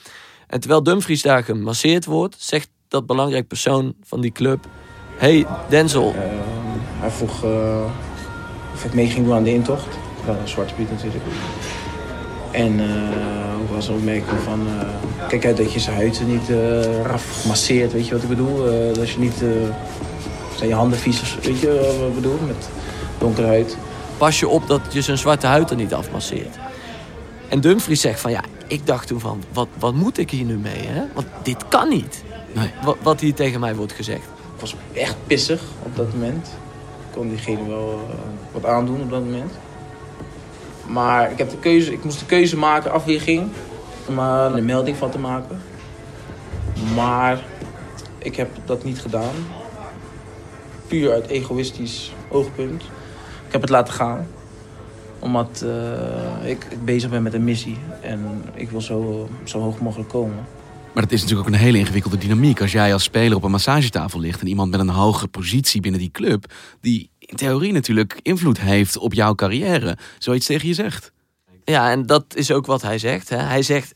En 0.47 0.61
terwijl 0.61 0.83
Dumfries 0.83 1.23
daar 1.23 1.45
gemasseerd 1.45 2.05
wordt, 2.05 2.37
zegt 2.39 2.69
dat 2.89 3.07
belangrijk 3.07 3.49
persoon 3.49 3.95
van 4.03 4.21
die 4.21 4.33
club... 4.33 4.67
Hey 5.19 5.47
Denzel. 5.69 6.15
Uh, 6.15 6.21
hij 7.01 7.11
vroeg 7.11 7.45
uh, 7.45 7.51
of 8.75 8.85
ik 8.85 8.95
mee 8.95 9.07
ging 9.07 9.27
doen 9.27 9.35
aan 9.35 9.43
de 9.43 9.53
intocht. 9.53 9.87
Een 10.27 10.49
zwarte 10.49 10.75
piet 10.75 10.91
natuurlijk. 10.91 11.25
En 12.51 12.81
uh, 12.81 13.61
ook 13.61 13.71
was 13.75 13.89
een 13.89 13.95
opmerking 13.95 14.41
van... 14.45 14.67
kijk 15.29 15.47
uit 15.47 15.57
dat 15.57 15.73
je 15.73 15.81
zijn 15.81 15.97
huid 15.97 16.23
niet 16.27 16.49
raf 17.05 17.47
masseert, 17.47 17.93
weet 17.93 18.07
je 18.07 18.13
wat 18.13 18.23
ik 18.23 18.29
bedoel? 18.29 18.65
dat 18.95 19.11
je 19.11 19.19
niet... 19.19 19.35
zijn 20.57 20.69
je 20.69 20.75
handen 20.75 20.99
vies, 20.99 21.37
weet 21.43 21.61
je 21.61 21.97
wat 21.99 22.09
ik 22.09 22.15
bedoel? 22.15 22.39
Met 22.47 22.69
donkere 23.19 23.47
huid. 23.47 23.77
Pas 24.17 24.39
je 24.39 24.49
op 24.49 24.67
dat 24.67 24.81
je 24.91 25.03
zijn 25.03 25.19
zwarte 25.19 25.47
huid 25.47 25.71
er 25.71 25.77
niet 25.77 25.95
afmasseert. 25.95 26.57
En 27.49 27.61
Dumfries 27.61 28.01
zegt 28.01 28.21
van 28.21 28.31
ja, 28.31 28.43
ik 28.67 28.87
dacht 28.87 29.07
toen 29.07 29.21
van, 29.21 29.43
wat, 29.53 29.69
wat 29.79 29.95
moet 29.95 30.19
ik 30.19 30.31
hier 30.31 30.45
nu 30.45 30.57
mee? 30.57 30.87
Hè? 30.87 31.03
Want 31.15 31.27
dit 31.43 31.69
kan 31.69 31.89
niet. 31.89 32.23
Nee. 32.53 32.71
Wat, 32.83 32.97
wat 33.03 33.21
hier 33.21 33.35
tegen 33.35 33.61
mij 33.61 33.75
wordt 33.75 33.93
gezegd. 33.93 34.29
Ik 34.59 34.65
was 34.65 34.77
echt 34.93 35.17
pissig 35.27 35.63
op 35.83 35.97
dat 35.97 36.13
moment. 36.13 36.47
Ik 37.09 37.17
kon 37.17 37.29
diegene 37.29 37.69
wel 37.69 38.01
uh, 38.09 38.15
wat 38.53 38.67
aandoen 38.67 39.01
op 39.01 39.11
dat 39.11 39.25
moment. 39.25 39.53
Maar 40.87 41.31
ik, 41.31 41.39
heb 41.39 41.51
de 41.51 41.59
keuze, 41.59 41.93
ik 41.93 42.05
moest 42.05 42.19
de 42.19 42.27
keuze 42.27 42.57
maken, 42.57 42.93
afweging, 42.93 43.49
om 44.07 44.19
er 44.19 44.55
een 44.55 44.65
melding 44.65 44.97
van 44.97 45.11
te 45.11 45.19
maken. 45.19 45.63
Maar 46.95 47.45
ik 48.19 48.37
heb 48.37 48.49
dat 48.65 48.85
niet 48.85 49.01
gedaan. 49.01 49.35
Puur 50.87 51.13
uit 51.13 51.27
egoïstisch 51.27 52.13
oogpunt. 52.29 52.83
Ik 53.47 53.53
heb 53.53 53.61
het 53.61 53.71
laten 53.71 53.95
gaan. 53.95 54.27
Omdat 55.19 55.65
ik, 56.43 56.65
ik 56.71 56.85
bezig 56.85 57.11
ben 57.11 57.23
met 57.23 57.35
een 57.35 57.45
missie. 57.45 57.79
En 58.01 58.45
ik 58.55 58.71
wil 58.71 58.81
zo, 58.81 59.29
zo 59.45 59.61
hoog 59.61 59.81
mogelijk 59.81 60.09
komen. 60.09 60.47
Maar 60.99 61.07
dat 61.07 61.17
is 61.17 61.23
natuurlijk 61.23 61.49
ook 61.49 61.55
een 61.55 61.61
hele 61.61 61.79
ingewikkelde 61.79 62.19
dynamiek. 62.19 62.61
Als 62.61 62.73
jij 62.73 62.93
als 62.93 63.03
speler 63.03 63.37
op 63.37 63.43
een 63.43 63.51
massagetafel 63.51 64.21
ligt 64.21 64.41
en 64.41 64.47
iemand 64.47 64.71
met 64.71 64.81
een 64.81 64.89
hoge 64.89 65.29
positie 65.29 65.81
binnen 65.81 66.01
die 66.01 66.11
club, 66.11 66.53
die 66.81 67.11
in 67.19 67.37
theorie 67.37 67.73
natuurlijk 67.73 68.21
invloed 68.23 68.61
heeft 68.61 68.97
op 68.97 69.15
jouw 69.15 69.35
carrière, 69.35 69.99
zoiets 70.19 70.47
tegen 70.47 70.69
je 70.69 70.75
zegt. 70.75 71.13
Ja, 71.65 71.91
en 71.91 72.07
dat 72.07 72.25
is 72.35 72.51
ook 72.51 72.67
wat 72.67 72.83
hij 72.83 72.99
zegt. 72.99 73.29
Hè. 73.29 73.37
Hij 73.37 73.63
zegt: 73.63 73.93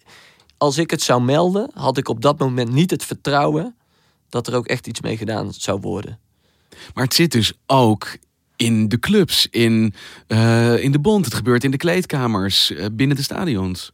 Als 0.57 0.79
ik 0.79 0.91
het 0.91 1.03
zou 1.03 1.23
melden, 1.23 1.71
had 1.75 1.99
ik 1.99 2.09
op 2.09 2.21
dat 2.21 2.39
moment 2.39 2.73
niet 2.73 2.91
het 2.91 3.05
vertrouwen 3.05 3.77
dat 4.29 4.47
er 4.47 4.55
ook 4.55 4.67
echt 4.67 4.87
iets 4.87 5.01
mee 5.01 5.17
gedaan 5.17 5.53
zou 5.53 5.81
worden. 5.81 6.19
Maar 6.95 7.05
het 7.05 7.15
zit 7.15 7.33
dus 7.33 7.53
ook 7.67 8.17
in 8.57 8.89
de 8.89 8.99
clubs, 8.99 9.47
in, 9.51 9.95
uh, 10.29 10.83
in 10.85 10.93
de 10.93 11.01
bond. 11.01 11.25
Het 11.25 11.35
gebeurt 11.35 11.65
in 11.65 11.71
de 11.71 11.77
kleedkamers, 11.77 12.71
uh, 12.71 12.87
binnen 12.93 13.17
de 13.17 13.23
stadions. 13.23 13.93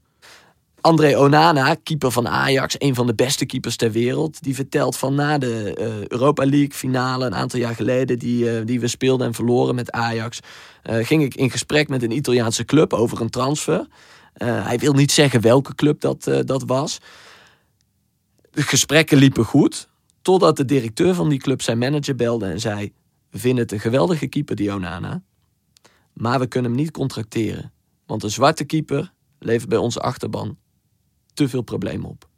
André 0.80 1.18
Onana, 1.18 1.74
keeper 1.82 2.10
van 2.10 2.28
Ajax, 2.28 2.74
een 2.78 2.94
van 2.94 3.06
de 3.06 3.14
beste 3.14 3.46
keepers 3.46 3.76
ter 3.76 3.90
wereld, 3.92 4.42
die 4.42 4.54
vertelt 4.54 4.96
van 4.96 5.14
na 5.14 5.38
de 5.38 5.76
uh, 5.78 6.06
Europa 6.06 6.46
League 6.46 6.72
finale 6.72 7.26
een 7.26 7.34
aantal 7.34 7.58
jaar 7.58 7.74
geleden, 7.74 8.18
die, 8.18 8.44
uh, 8.44 8.66
die 8.66 8.80
we 8.80 8.88
speelden 8.88 9.26
en 9.26 9.34
verloren 9.34 9.74
met 9.74 9.90
Ajax, 9.90 10.40
uh, 10.90 11.06
ging 11.06 11.22
ik 11.22 11.34
in 11.34 11.50
gesprek 11.50 11.88
met 11.88 12.02
een 12.02 12.16
Italiaanse 12.16 12.64
club 12.64 12.92
over 12.92 13.20
een 13.20 13.30
transfer. 13.30 13.86
hij 14.38 14.78
wil 14.78 14.92
niet 14.92 15.12
zeggen 15.12 15.40
welke 15.40 15.74
club 15.74 16.00
dat, 16.00 16.30
dat 16.44 16.62
was. 16.66 16.98
De 18.50 18.62
gesprekken 18.62 19.18
liepen 19.18 19.44
goed, 19.44 19.88
totdat 20.22 20.56
de 20.56 20.64
directeur 20.64 21.14
van 21.14 21.28
die 21.28 21.38
club 21.38 21.62
zijn 21.62 21.78
manager 21.78 22.14
belde 22.14 22.46
en 22.46 22.60
zei: 22.60 22.92
We 23.30 23.38
vinden 23.38 23.62
het 23.62 23.72
een 23.72 23.80
geweldige 23.80 24.26
keeper, 24.26 24.56
die 24.56 24.72
Onana, 24.72 25.22
maar 26.12 26.38
we 26.38 26.46
kunnen 26.46 26.70
hem 26.70 26.80
niet 26.80 26.90
contracteren. 26.90 27.72
Want 28.06 28.22
een 28.22 28.30
zwarte 28.30 28.64
keeper 28.64 29.12
levert 29.38 29.68
bij 29.68 29.78
onze 29.78 30.00
achterban 30.00 30.56
te 31.38 31.48
veel 31.48 31.62
problemen 31.62 32.08
op. 32.08 32.28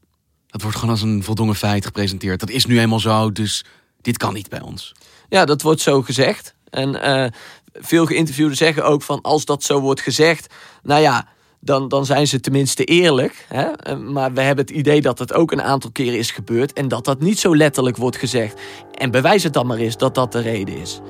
Dat 0.47 0.63
wordt 0.63 0.77
gewoon 0.77 0.95
als 0.95 1.03
een 1.03 1.23
voldongen 1.23 1.55
feit 1.55 1.85
gepresenteerd. 1.85 2.41
Dat 2.41 2.51
is 2.51 2.67
nu 2.67 2.81
eenmaal 2.81 3.01
zo, 3.01 3.33
dus 3.33 3.65
dit 4.01 4.17
kan 4.17 4.35
niet 4.35 4.49
bij 4.49 4.61
ons. 4.61 4.93
Ja, 5.29 5.45
dat 5.45 5.63
wordt 5.63 5.81
zo 5.81 6.03
gezegd. 6.03 6.55
En 6.71 7.03
eh, 7.03 7.31
veel 7.73 8.07
geïnterviewden 8.07 8.57
zeggen 8.57 8.85
ook 8.85 9.03
van 9.03 9.21
als 9.21 9.45
dat 9.45 9.63
zo 9.63 9.81
wordt 9.81 10.01
gezegd, 10.01 10.55
nou 10.83 11.01
ja, 11.01 11.29
dan, 11.61 11.89
dan 11.89 12.07
zijn 12.07 12.27
ze 12.27 12.41
tenminste 12.41 12.85
eerlijk. 12.85 13.47
Hè? 13.49 13.63
Eh, 13.63 13.97
Maar 13.97 14.33
we 14.33 14.41
hebben 14.41 14.65
het 14.65 14.75
idee 14.75 15.01
dat 15.01 15.19
het 15.19 15.33
ook 15.33 15.53
een 15.53 15.63
aantal 15.63 15.91
keren 15.91 16.19
is 16.19 16.31
gebeurd 16.31 16.73
en 16.73 16.89
dat 16.89 17.05
dat 17.05 17.21
niet 17.21 17.39
zo 17.39 17.57
letterlijk 17.57 17.97
wordt 17.97 18.17
gezegd. 18.17 18.61
En 18.93 19.11
bewijs 19.11 19.43
het 19.43 19.53
dan 19.53 19.67
maar 19.67 19.79
eens 19.79 19.97
dat 19.97 20.15
dat 20.15 20.33
de 20.33 20.41
reden 20.41 20.77
is. 20.77 21.01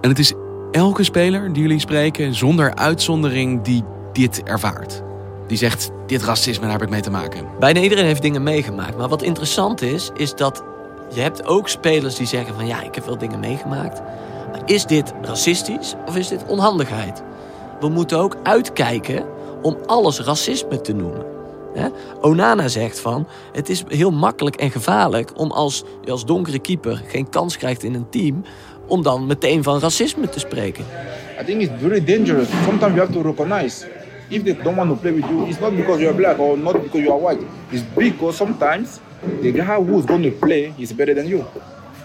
En 0.00 0.08
het 0.08 0.18
is 0.18 0.32
elke 0.70 1.02
speler 1.02 1.52
die 1.52 1.62
jullie 1.62 1.78
spreken, 1.78 2.34
zonder 2.34 2.74
uitzondering, 2.74 3.62
die 3.62 3.84
dit 4.12 4.42
ervaart. 4.42 5.02
Die 5.46 5.58
zegt, 5.58 5.90
dit 6.06 6.22
racisme, 6.22 6.62
daar 6.62 6.72
heb 6.72 6.82
ik 6.82 6.90
mee 6.90 7.00
te 7.00 7.10
maken. 7.10 7.46
Bijna 7.58 7.80
iedereen 7.80 8.04
heeft 8.04 8.22
dingen 8.22 8.42
meegemaakt. 8.42 8.96
Maar 8.96 9.08
wat 9.08 9.22
interessant 9.22 9.82
is, 9.82 10.10
is 10.14 10.34
dat 10.34 10.62
je 11.14 11.20
hebt 11.20 11.46
ook 11.46 11.68
spelers 11.68 12.14
die 12.14 12.26
zeggen 12.26 12.54
van 12.54 12.66
ja, 12.66 12.82
ik 12.82 12.94
heb 12.94 13.04
wel 13.04 13.18
dingen 13.18 13.40
meegemaakt. 13.40 14.00
Maar 14.50 14.62
is 14.64 14.86
dit 14.86 15.12
racistisch 15.22 15.94
of 16.06 16.16
is 16.16 16.28
dit 16.28 16.44
onhandigheid? 16.46 17.22
We 17.80 17.88
moeten 17.88 18.18
ook 18.18 18.36
uitkijken 18.42 19.24
om 19.62 19.76
alles 19.86 20.20
racisme 20.20 20.80
te 20.80 20.92
noemen. 20.92 21.38
Onana 22.20 22.68
zegt 22.68 23.00
van, 23.00 23.26
het 23.52 23.68
is 23.68 23.84
heel 23.88 24.10
makkelijk 24.10 24.56
en 24.56 24.70
gevaarlijk 24.70 25.30
om 25.36 25.50
als 25.50 25.84
je 26.04 26.10
als 26.10 26.24
donkere 26.24 26.58
keeper 26.58 27.02
geen 27.06 27.28
kans 27.28 27.56
krijgt 27.56 27.82
in 27.82 27.94
een 27.94 28.08
team, 28.08 28.44
om 28.90 29.02
dan 29.02 29.26
meteen 29.26 29.62
van 29.62 29.78
racisme 29.78 30.28
te 30.28 30.38
spreken. 30.38 30.84
I 31.40 31.44
think 31.44 31.60
it's 31.60 31.72
very 31.80 32.04
dangerous. 32.04 32.48
Sometimes 32.64 32.94
you 32.94 33.00
have 33.00 33.12
to 33.12 33.22
recognize 33.22 33.86
if 34.28 34.42
they 34.42 34.54
don't 34.62 34.76
want 34.76 34.90
to 34.90 34.96
play 34.96 35.12
with 35.12 35.24
you, 35.28 35.46
it's 35.48 35.60
not 35.60 35.76
because 35.76 36.00
you're 36.00 36.16
black 36.16 36.38
or 36.38 36.58
not 36.58 36.72
because 36.82 37.00
you 37.00 37.12
are 37.12 37.20
white. 37.20 37.46
It's 37.70 37.82
because 37.94 38.36
sometimes 38.36 39.00
the 39.40 39.52
guy 39.52 39.82
who's 39.82 40.04
going 40.04 40.22
to 40.22 40.30
play 40.30 40.72
is 40.76 40.94
better 40.94 41.14
than 41.14 41.26
you. 41.26 41.42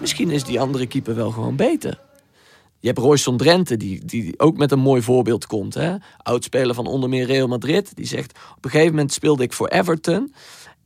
Misschien 0.00 0.30
is 0.30 0.44
die 0.44 0.60
andere 0.60 0.86
keeper 0.86 1.14
wel 1.14 1.30
gewoon 1.30 1.56
beter. 1.56 1.98
Je 2.80 2.92
hebt 2.92 2.98
Royston 2.98 3.36
Drenthe, 3.36 3.76
die, 3.76 4.04
die 4.04 4.38
ook 4.38 4.56
met 4.56 4.72
een 4.72 4.78
mooi 4.78 5.02
voorbeeld 5.02 5.46
komt. 5.46 5.74
Hè? 5.74 5.94
Oudspeler 6.22 6.74
van 6.74 6.86
onder 6.86 7.08
meer 7.08 7.26
Real 7.26 7.48
Madrid. 7.48 7.96
Die 7.96 8.06
zegt, 8.06 8.38
op 8.56 8.64
een 8.64 8.70
gegeven 8.70 8.94
moment 8.94 9.12
speelde 9.12 9.42
ik 9.42 9.52
voor 9.52 9.68
Everton. 9.68 10.32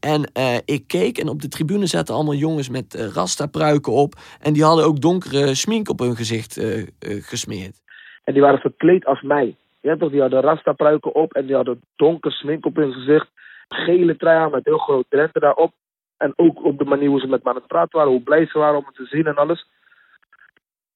En 0.00 0.30
eh, 0.32 0.56
ik 0.64 0.84
keek 0.86 1.18
en 1.18 1.28
op 1.28 1.40
de 1.40 1.48
tribune 1.48 1.86
zaten 1.86 2.14
allemaal 2.14 2.34
jongens 2.34 2.68
met 2.68 2.94
eh, 2.94 3.06
rasta-pruiken 3.06 3.92
op. 3.92 4.14
En 4.40 4.52
die 4.52 4.64
hadden 4.64 4.84
ook 4.84 5.00
donkere 5.00 5.54
smink 5.54 5.88
op 5.88 5.98
hun 5.98 6.16
gezicht 6.16 6.56
eh, 6.56 6.84
gesmeerd. 7.22 7.82
En 8.24 8.32
die 8.32 8.42
waren 8.42 8.60
verkleed 8.60 9.06
als 9.06 9.22
mij. 9.22 9.56
Hebt 9.80 10.00
toch, 10.00 10.10
die 10.10 10.20
hadden 10.20 10.40
rasta-pruiken 10.40 11.14
op 11.14 11.32
en 11.32 11.46
die 11.46 11.54
hadden 11.54 11.80
donker 11.96 12.32
smink 12.32 12.66
op 12.66 12.76
hun 12.76 12.92
gezicht. 12.92 13.28
Gele 13.68 14.16
trui 14.16 14.50
met 14.50 14.64
heel 14.64 14.78
groot 14.78 15.04
Drenthe 15.08 15.40
daarop. 15.40 15.72
En 16.16 16.32
ook 16.36 16.64
op 16.64 16.78
de 16.78 16.84
manier 16.84 17.08
hoe 17.08 17.20
ze 17.20 17.26
met 17.26 17.44
me 17.44 17.50
aan 17.50 17.56
het 17.56 17.66
praten 17.66 17.98
waren, 17.98 18.12
hoe 18.12 18.22
blij 18.22 18.46
ze 18.46 18.58
waren 18.58 18.78
om 18.78 18.86
het 18.86 18.94
te 18.94 19.06
zien 19.06 19.26
en 19.26 19.36
alles. 19.36 19.66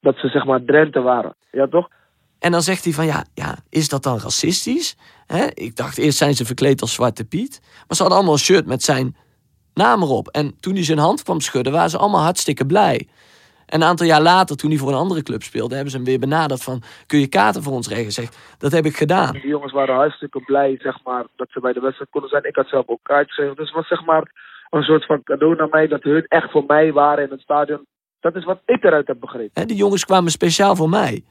Dat 0.00 0.16
ze 0.16 0.28
zeg 0.28 0.44
maar 0.44 0.64
Drenthe 0.64 1.00
waren. 1.00 1.34
Ja 1.50 1.66
toch? 1.66 1.88
En 2.44 2.50
dan 2.50 2.62
zegt 2.62 2.84
hij 2.84 2.92
van 2.92 3.06
ja, 3.06 3.24
ja 3.34 3.56
is 3.70 3.88
dat 3.88 4.02
dan 4.02 4.18
racistisch? 4.18 4.96
Ik 5.54 5.76
dacht 5.76 5.98
eerst 5.98 6.18
zijn 6.18 6.34
ze 6.34 6.44
verkleed 6.44 6.80
als 6.80 6.92
Zwarte 6.92 7.24
Piet. 7.24 7.60
Maar 7.62 7.96
ze 7.96 8.02
hadden 8.02 8.16
allemaal 8.16 8.32
een 8.34 8.48
shirt 8.48 8.66
met 8.66 8.82
zijn 8.82 9.16
naam 9.74 10.02
erop. 10.02 10.28
En 10.28 10.60
toen 10.60 10.74
hij 10.74 10.84
zijn 10.84 10.98
hand 10.98 11.22
kwam 11.22 11.40
schudden, 11.40 11.72
waren 11.72 11.90
ze 11.90 11.98
allemaal 11.98 12.22
hartstikke 12.22 12.66
blij. 12.66 13.08
En 13.66 13.80
een 13.80 13.86
aantal 13.86 14.06
jaar 14.06 14.22
later, 14.22 14.56
toen 14.56 14.70
hij 14.70 14.78
voor 14.78 14.88
een 14.88 15.04
andere 15.04 15.22
club 15.22 15.42
speelde, 15.42 15.74
hebben 15.74 15.90
ze 15.90 15.96
hem 15.96 16.06
weer 16.06 16.18
benaderd 16.18 16.62
van 16.62 16.82
kun 17.06 17.18
je 17.18 17.28
kaarten 17.28 17.62
voor 17.62 17.72
ons 17.72 17.88
regelen? 17.88 18.12
Zegt, 18.12 18.56
dat 18.58 18.72
heb 18.72 18.84
ik 18.84 18.96
gedaan. 18.96 19.32
Die 19.32 19.46
jongens 19.46 19.72
waren 19.72 19.94
hartstikke 19.94 20.40
blij 20.40 20.78
zeg 20.78 21.02
maar, 21.04 21.24
dat 21.36 21.48
ze 21.50 21.60
bij 21.60 21.72
de 21.72 21.80
wedstrijd 21.80 22.10
konden 22.10 22.30
zijn. 22.30 22.44
Ik 22.44 22.56
had 22.56 22.68
zelf 22.68 22.88
ook 22.88 23.02
kaartjes. 23.02 23.34
gegeven. 23.34 23.56
Dus 23.56 23.66
het 23.66 23.76
was 23.76 23.88
zeg 23.88 24.04
maar 24.04 24.30
een 24.70 24.82
soort 24.82 25.06
van 25.06 25.22
cadeau 25.22 25.56
naar 25.56 25.68
mij 25.68 25.86
dat 25.86 26.02
hun 26.02 26.24
echt 26.28 26.50
voor 26.50 26.64
mij 26.66 26.92
waren 26.92 27.24
in 27.24 27.30
het 27.30 27.40
stadion. 27.40 27.86
Dat 28.20 28.36
is 28.36 28.44
wat 28.44 28.60
ik 28.66 28.84
eruit 28.84 29.06
heb 29.06 29.20
begrepen. 29.20 29.60
Hè, 29.60 29.64
die 29.64 29.76
jongens 29.76 30.04
kwamen 30.04 30.30
speciaal 30.30 30.76
voor 30.76 30.88
mij. 30.88 31.24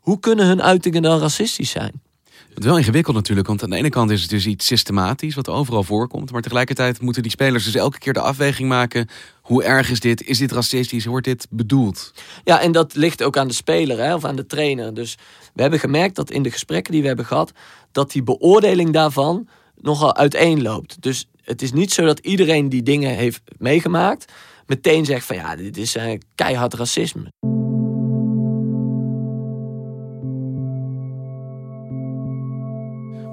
Hoe 0.00 0.20
kunnen 0.20 0.46
hun 0.46 0.62
uitingen 0.62 1.02
dan 1.02 1.18
racistisch 1.18 1.70
zijn? 1.70 2.00
Het 2.48 2.58
is 2.58 2.64
wel 2.64 2.78
ingewikkeld 2.78 3.16
natuurlijk, 3.16 3.46
want 3.46 3.62
aan 3.62 3.70
de 3.70 3.76
ene 3.76 3.88
kant 3.88 4.10
is 4.10 4.20
het 4.20 4.30
dus 4.30 4.46
iets 4.46 4.66
systematisch 4.66 5.34
wat 5.34 5.48
overal 5.48 5.84
voorkomt. 5.84 6.32
Maar 6.32 6.42
tegelijkertijd 6.42 7.00
moeten 7.00 7.22
die 7.22 7.30
spelers 7.30 7.64
dus 7.64 7.74
elke 7.74 7.98
keer 7.98 8.12
de 8.12 8.20
afweging 8.20 8.68
maken. 8.68 9.08
Hoe 9.42 9.64
erg 9.64 9.90
is 9.90 10.00
dit? 10.00 10.22
Is 10.22 10.38
dit 10.38 10.52
racistisch? 10.52 11.04
Wordt 11.04 11.26
dit 11.26 11.46
bedoeld? 11.50 12.12
Ja, 12.44 12.60
en 12.60 12.72
dat 12.72 12.94
ligt 12.94 13.22
ook 13.22 13.36
aan 13.36 13.48
de 13.48 13.54
speler 13.54 13.98
hè, 13.98 14.14
of 14.14 14.24
aan 14.24 14.36
de 14.36 14.46
trainer. 14.46 14.94
Dus 14.94 15.18
we 15.54 15.62
hebben 15.62 15.80
gemerkt 15.80 16.16
dat 16.16 16.30
in 16.30 16.42
de 16.42 16.50
gesprekken 16.50 16.92
die 16.92 17.00
we 17.00 17.06
hebben 17.06 17.26
gehad, 17.26 17.52
dat 17.92 18.12
die 18.12 18.22
beoordeling 18.22 18.92
daarvan 18.92 19.48
nogal 19.76 20.16
uiteenloopt. 20.16 21.02
Dus 21.02 21.26
het 21.42 21.62
is 21.62 21.72
niet 21.72 21.92
zo 21.92 22.04
dat 22.04 22.18
iedereen 22.18 22.68
die 22.68 22.82
dingen 22.82 23.16
heeft 23.16 23.42
meegemaakt, 23.58 24.32
meteen 24.66 25.04
zegt 25.04 25.26
van 25.26 25.36
ja, 25.36 25.56
dit 25.56 25.76
is 25.76 25.96
eh, 25.96 26.18
keihard 26.34 26.74
racisme. 26.74 27.59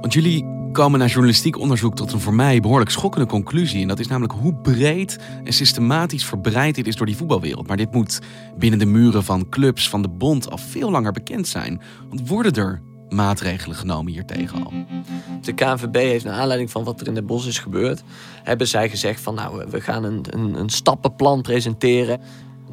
Want 0.08 0.20
jullie 0.20 0.46
komen 0.72 1.00
na 1.00 1.06
journalistiek 1.06 1.58
onderzoek 1.58 1.96
tot 1.96 2.12
een 2.12 2.20
voor 2.20 2.34
mij 2.34 2.60
behoorlijk 2.60 2.92
schokkende 2.92 3.28
conclusie. 3.28 3.82
En 3.82 3.88
dat 3.88 4.00
is 4.00 4.08
namelijk 4.08 4.34
hoe 4.34 4.54
breed 4.54 5.20
en 5.44 5.54
systematisch 5.54 6.26
verbreid 6.26 6.76
dit 6.76 6.88
is 6.88 6.96
door 6.96 7.06
die 7.06 7.18
voetbalwereld. 7.18 7.68
Maar 7.68 7.78
dit 7.78 7.92
moet 7.92 8.20
binnen 8.58 8.80
de 8.80 8.86
muren 8.86 9.24
van 9.24 9.50
clubs, 9.50 9.90
van 9.90 10.02
de 10.02 10.08
bond 10.08 10.52
al 10.52 10.58
veel 10.58 10.92
langer 10.92 11.12
bekend 11.12 11.48
zijn. 11.48 11.82
Want 12.10 12.28
worden 12.28 12.54
er 12.54 12.82
maatregelen 13.10 13.78
genomen 13.78 14.12
hiertegen 14.12 14.66
al? 14.66 14.74
De 15.42 15.54
KNVB 15.54 15.96
heeft 15.96 16.26
naar 16.26 16.40
aanleiding 16.40 16.72
van 16.72 16.84
wat 16.84 17.02
er 17.02 17.08
in 17.08 17.14
de 17.14 17.24
bos 17.24 17.46
is 17.46 17.60
gebeurd, 17.60 18.04
hebben 18.44 18.68
zij 18.68 18.90
gezegd 18.90 19.22
van 19.22 19.36
nou, 19.36 19.66
we 19.70 19.82
gaan 19.82 20.04
een, 20.04 20.26
een, 20.30 20.60
een 20.60 20.70
stappenplan 20.70 21.42
presenteren. 21.42 22.22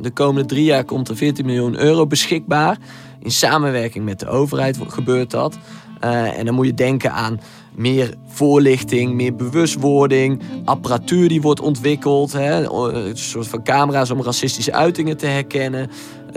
De 0.01 0.11
komende 0.11 0.49
drie 0.49 0.65
jaar 0.65 0.85
komt 0.85 1.09
er 1.09 1.17
14 1.17 1.47
miljoen 1.47 1.79
euro 1.79 2.07
beschikbaar. 2.07 2.79
In 3.19 3.31
samenwerking 3.31 4.05
met 4.05 4.21
de 4.21 4.27
overheid 4.27 4.79
gebeurt 4.89 5.31
dat. 5.31 5.59
Uh, 6.05 6.39
en 6.39 6.45
dan 6.45 6.55
moet 6.55 6.67
je 6.67 6.75
denken 6.75 7.13
aan 7.13 7.41
meer 7.75 8.15
voorlichting, 8.27 9.15
meer 9.15 9.35
bewustwording, 9.35 10.43
apparatuur 10.65 11.29
die 11.29 11.41
wordt 11.41 11.61
ontwikkeld, 11.61 12.33
hè, 12.33 12.71
een 12.93 13.17
soort 13.17 13.49
van 13.49 13.63
camera's 13.63 14.11
om 14.11 14.23
racistische 14.23 14.73
uitingen 14.73 15.17
te 15.17 15.27
herkennen. 15.27 15.91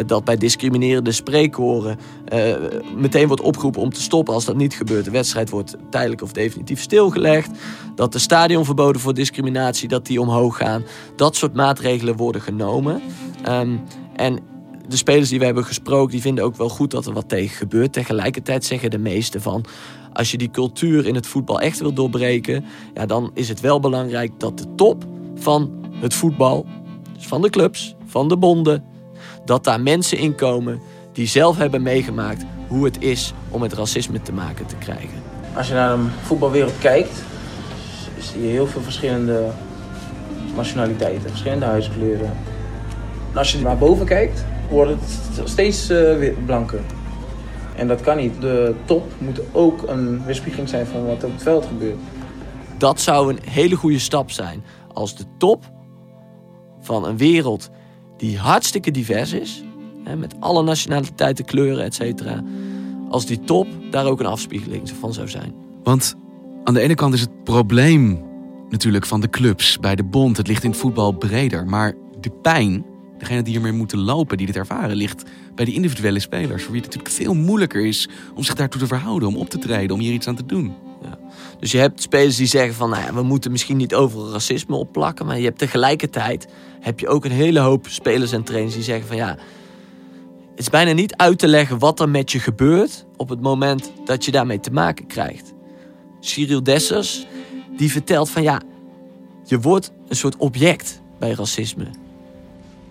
Dat 0.06 0.24
bij 0.24 0.38
discriminerende 0.38 1.12
spreekhoren 1.12 1.98
uh, 2.34 2.56
meteen 2.96 3.28
wordt 3.28 3.42
opgeroepen 3.42 3.82
om 3.82 3.90
te 3.94 4.02
stoppen 4.02 4.34
als 4.34 4.46
dat 4.46 4.56
niet 4.56 4.74
gebeurt. 4.74 5.06
De 5.06 5.12
wedstrijd 5.12 5.50
wordt 5.50 5.76
tijdelijk 5.90 6.22
of 6.22 6.32
definitief 6.32 6.82
stilgelegd. 6.82 7.50
Dat 7.96 8.12
de 8.12 8.20
stadionverboden 8.20 9.02
voor 9.02 9.14
discriminatie 9.14 9.88
dat 9.88 10.06
die 10.06 10.22
omhoog 10.22 10.58
gaan. 10.58 10.84
Dat 11.16 11.36
soort 11.36 11.54
maatregelen 11.54 12.16
worden 12.16 12.42
genomen. 12.42 13.02
Um, 13.50 13.82
en 14.16 14.40
de 14.88 14.98
spelers 14.98 15.30
die 15.30 15.40
we 15.40 15.46
hebben 15.46 15.66
gesproken, 15.66 16.12
die 16.12 16.22
vinden 16.22 16.44
ook 16.44 16.56
wel 16.56 16.70
goed 16.70 16.92
dat 16.92 17.06
er 17.06 17.14
wat 17.14 17.30
tegen 17.30 17.58
gebeurt. 17.58 17.94
Tegelijkertijd 17.94 18.66
zeggen 18.66 18.90
de 18.90 18.98
meesten 18.98 19.42
van, 19.42 19.66
als 20.14 20.32
je 20.32 20.38
die 20.38 20.52
cultuur 20.52 21.06
in 21.06 21.16
het 21.16 21.28
voetbal 21.28 21.62
echt 21.62 21.80
wil 21.80 21.94
doorbreken, 21.94 22.66
ja, 22.94 23.06
dan 23.06 23.32
is 23.34 23.50
het 23.50 23.60
wel 23.60 23.80
belangrijk 23.80 24.32
dat 24.38 24.58
de 24.58 24.76
top 24.76 25.04
van 25.36 25.72
het 25.94 26.14
voetbal, 26.14 26.66
dus 27.14 27.28
van 27.28 27.42
de 27.42 27.50
clubs, 27.50 27.96
van 28.06 28.28
de 28.28 28.38
bonden, 28.38 28.84
dat 29.46 29.64
daar 29.64 29.82
mensen 29.82 30.18
in 30.18 30.36
komen 30.36 30.80
die 31.14 31.28
zelf 31.28 31.58
hebben 31.58 31.82
meegemaakt 31.82 32.44
hoe 32.68 32.86
het 32.86 33.02
is 33.02 33.34
om 33.50 33.60
met 33.60 33.74
racisme 33.74 34.22
te 34.22 34.34
maken 34.34 34.66
te 34.66 34.76
krijgen. 34.76 35.24
Als 35.56 35.68
je 35.68 35.74
naar 35.74 35.98
de 35.98 36.04
voetbalwereld 36.24 36.78
kijkt, 36.80 37.24
zie 38.20 38.42
je 38.42 38.48
heel 38.48 38.68
veel 38.68 38.82
verschillende 38.82 39.52
nationaliteiten, 40.56 41.30
verschillende 41.30 41.66
huidskleuren. 41.66 42.32
En 43.32 43.38
als 43.38 43.52
je 43.52 43.60
naar 43.60 43.78
boven 43.78 44.06
kijkt, 44.06 44.46
wordt 44.70 44.92
het 44.92 45.50
steeds 45.50 45.92
uh, 45.92 46.18
weer 46.18 46.34
blanker. 46.46 46.80
En 47.76 47.88
dat 47.88 48.02
kan 48.02 48.18
niet. 48.18 48.42
De 48.42 48.76
top 48.86 49.12
moet 49.18 49.42
ook 49.52 49.84
een 49.88 50.26
weerspiegeling 50.26 50.70
zijn 50.70 50.86
van 50.86 51.06
wat 51.06 51.24
op 51.24 51.32
het 51.32 51.44
veld 51.44 51.66
gebeurt. 51.66 51.98
Dat 52.78 53.00
zou 53.00 53.34
een 53.34 53.40
hele 53.50 53.76
goede 53.76 54.00
stap 54.00 54.32
zijn. 54.32 54.64
Als 54.94 55.16
de 55.16 55.24
top 55.38 55.72
van 56.80 57.06
een 57.06 57.18
wereld 57.18 57.70
die 58.18 58.38
hartstikke 58.38 58.92
divers 58.92 59.34
is, 59.34 59.64
hè, 60.04 60.16
met 60.16 60.36
alle 60.40 60.64
nationaliteiten, 60.64 61.46
kleuren, 61.46 61.84
et 61.84 61.94
cetera, 61.94 62.44
als 63.10 63.26
die 63.26 63.40
top 63.40 63.68
daar 63.92 64.06
ook 64.06 64.20
een 64.20 64.26
afspiegeling 64.26 64.90
van 65.00 65.14
zou 65.14 65.28
zijn. 65.28 65.54
Want 65.84 66.16
aan 66.64 66.74
de 66.74 66.80
ene 66.80 66.96
kant 66.96 67.14
is 67.14 67.22
het 67.22 67.44
probleem 67.44 68.24
natuurlijk 68.70 69.06
van 69.06 69.22
de 69.22 69.30
clubs 69.30 69.80
bij 69.80 69.96
de 69.96 70.04
bond. 70.04 70.38
Het 70.38 70.48
ligt 70.48 70.64
in 70.64 70.70
het 70.70 70.80
voetbal 70.80 71.12
breder. 71.12 71.66
Maar 71.66 71.94
de 72.20 72.32
pijn 72.42 72.86
Degene 73.18 73.42
die 73.42 73.56
ermee 73.56 73.72
moeten 73.72 74.00
lopen, 74.00 74.38
die 74.38 74.46
dit 74.46 74.56
ervaren, 74.56 74.96
ligt 74.96 75.24
bij 75.56 75.66
de 75.66 75.74
individuele 75.74 76.20
spelers. 76.20 76.64
Voor 76.64 76.72
wie 76.72 76.82
het 76.82 76.94
natuurlijk 76.94 77.24
veel 77.24 77.34
moeilijker 77.34 77.86
is 77.86 78.10
om 78.36 78.44
zich 78.44 78.56
daartoe 78.56 78.82
te 78.82 78.88
verhouden, 78.88 79.28
om 79.28 79.38
op 79.38 79.50
te 79.50 79.58
treden, 79.58 79.96
om 79.96 80.02
hier 80.02 80.14
iets 80.14 80.28
aan 80.28 80.36
te 80.36 80.46
doen. 80.46 80.74
Ja. 81.02 81.18
Dus 81.60 81.72
je 81.72 81.78
hebt 81.78 82.02
spelers 82.02 82.36
die 82.36 82.48
zeggen 82.48 82.74
van, 82.74 82.90
nou 82.90 83.14
we 83.14 83.22
moeten 83.22 83.52
misschien 83.52 83.78
niet 83.78 83.96
overal 83.96 84.32
racisme 84.32 84.76
opplakken. 84.76 85.26
Maar 85.26 85.38
je 85.38 85.46
hebt 85.46 85.58
tegelijkertijd 85.58 86.48
heb 86.80 87.00
je 87.00 87.08
ook 87.08 87.26
een 87.26 87.32
hele 87.32 87.60
hoop 87.60 87.88
spelers 87.90 88.32
en 88.32 88.44
trainers 88.44 88.74
die 88.74 88.84
zeggen 88.84 89.08
van, 89.08 89.16
ja, 89.16 89.38
het 90.50 90.60
is 90.66 90.70
bijna 90.70 90.92
niet 90.92 91.16
uit 91.16 91.40
te 91.40 91.48
leggen 91.48 91.80
wat 91.80 92.00
er 92.00 92.10
met 92.10 92.32
je 92.32 92.40
gebeurt 92.40 93.06
op 93.16 93.30
het 93.30 93.42
moment 93.42 93.92
dat 94.06 94.26
je 94.26 94.32
daarmee 94.32 94.60
te 94.60 94.72
maken 94.72 95.08
krijgt. 95.08 95.54
Cyril 96.20 96.64
Dessers, 96.64 97.28
die 97.78 97.92
vertelt 97.92 98.30
van 98.30 98.44
ja, 98.44 98.62
je 99.46 99.60
wordt 99.60 99.92
een 100.08 100.16
soort 100.16 100.38
object 100.38 101.02
bij 101.20 101.32
racisme. 101.32 101.88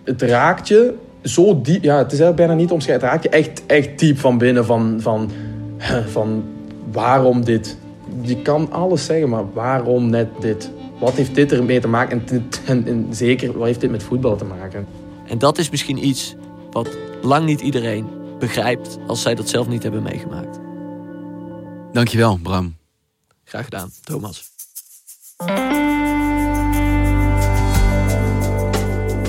Het 0.07 0.21
raakt 0.21 0.67
je 0.67 0.93
zo 1.23 1.61
diep, 1.61 1.83
ja, 1.83 1.97
het 1.97 2.11
is 2.11 2.19
eigenlijk 2.19 2.35
bijna 2.35 2.53
niet 2.53 2.71
omschrijven. 2.71 3.07
Het 3.07 3.13
raakt 3.13 3.23
je 3.23 3.29
echt, 3.29 3.65
echt 3.65 3.99
diep 3.99 4.19
van 4.19 4.37
binnen 4.37 4.65
van, 4.65 4.97
van, 5.01 5.31
van 6.07 6.43
waarom 6.91 7.45
dit. 7.45 7.77
Je 8.21 8.41
kan 8.41 8.71
alles 8.71 9.05
zeggen, 9.05 9.29
maar 9.29 9.53
waarom 9.53 10.09
net 10.09 10.27
dit? 10.39 10.71
Wat 10.99 11.13
heeft 11.13 11.35
dit 11.35 11.51
ermee 11.51 11.79
te 11.79 11.87
maken? 11.87 12.23
En, 12.27 12.49
en, 12.65 12.87
en 12.87 13.07
zeker, 13.09 13.57
wat 13.57 13.67
heeft 13.67 13.81
dit 13.81 13.91
met 13.91 14.03
voetbal 14.03 14.35
te 14.35 14.45
maken? 14.45 14.87
En 15.27 15.37
dat 15.37 15.57
is 15.57 15.69
misschien 15.69 16.07
iets 16.07 16.35
wat 16.71 16.97
lang 17.21 17.45
niet 17.45 17.61
iedereen 17.61 18.07
begrijpt 18.39 18.97
als 19.07 19.21
zij 19.21 19.35
dat 19.35 19.49
zelf 19.49 19.67
niet 19.67 19.83
hebben 19.83 20.03
meegemaakt. 20.03 20.59
Dankjewel, 21.91 22.37
Bram. 22.43 22.75
Graag 23.43 23.63
gedaan, 23.63 23.89
Thomas. 24.03 24.51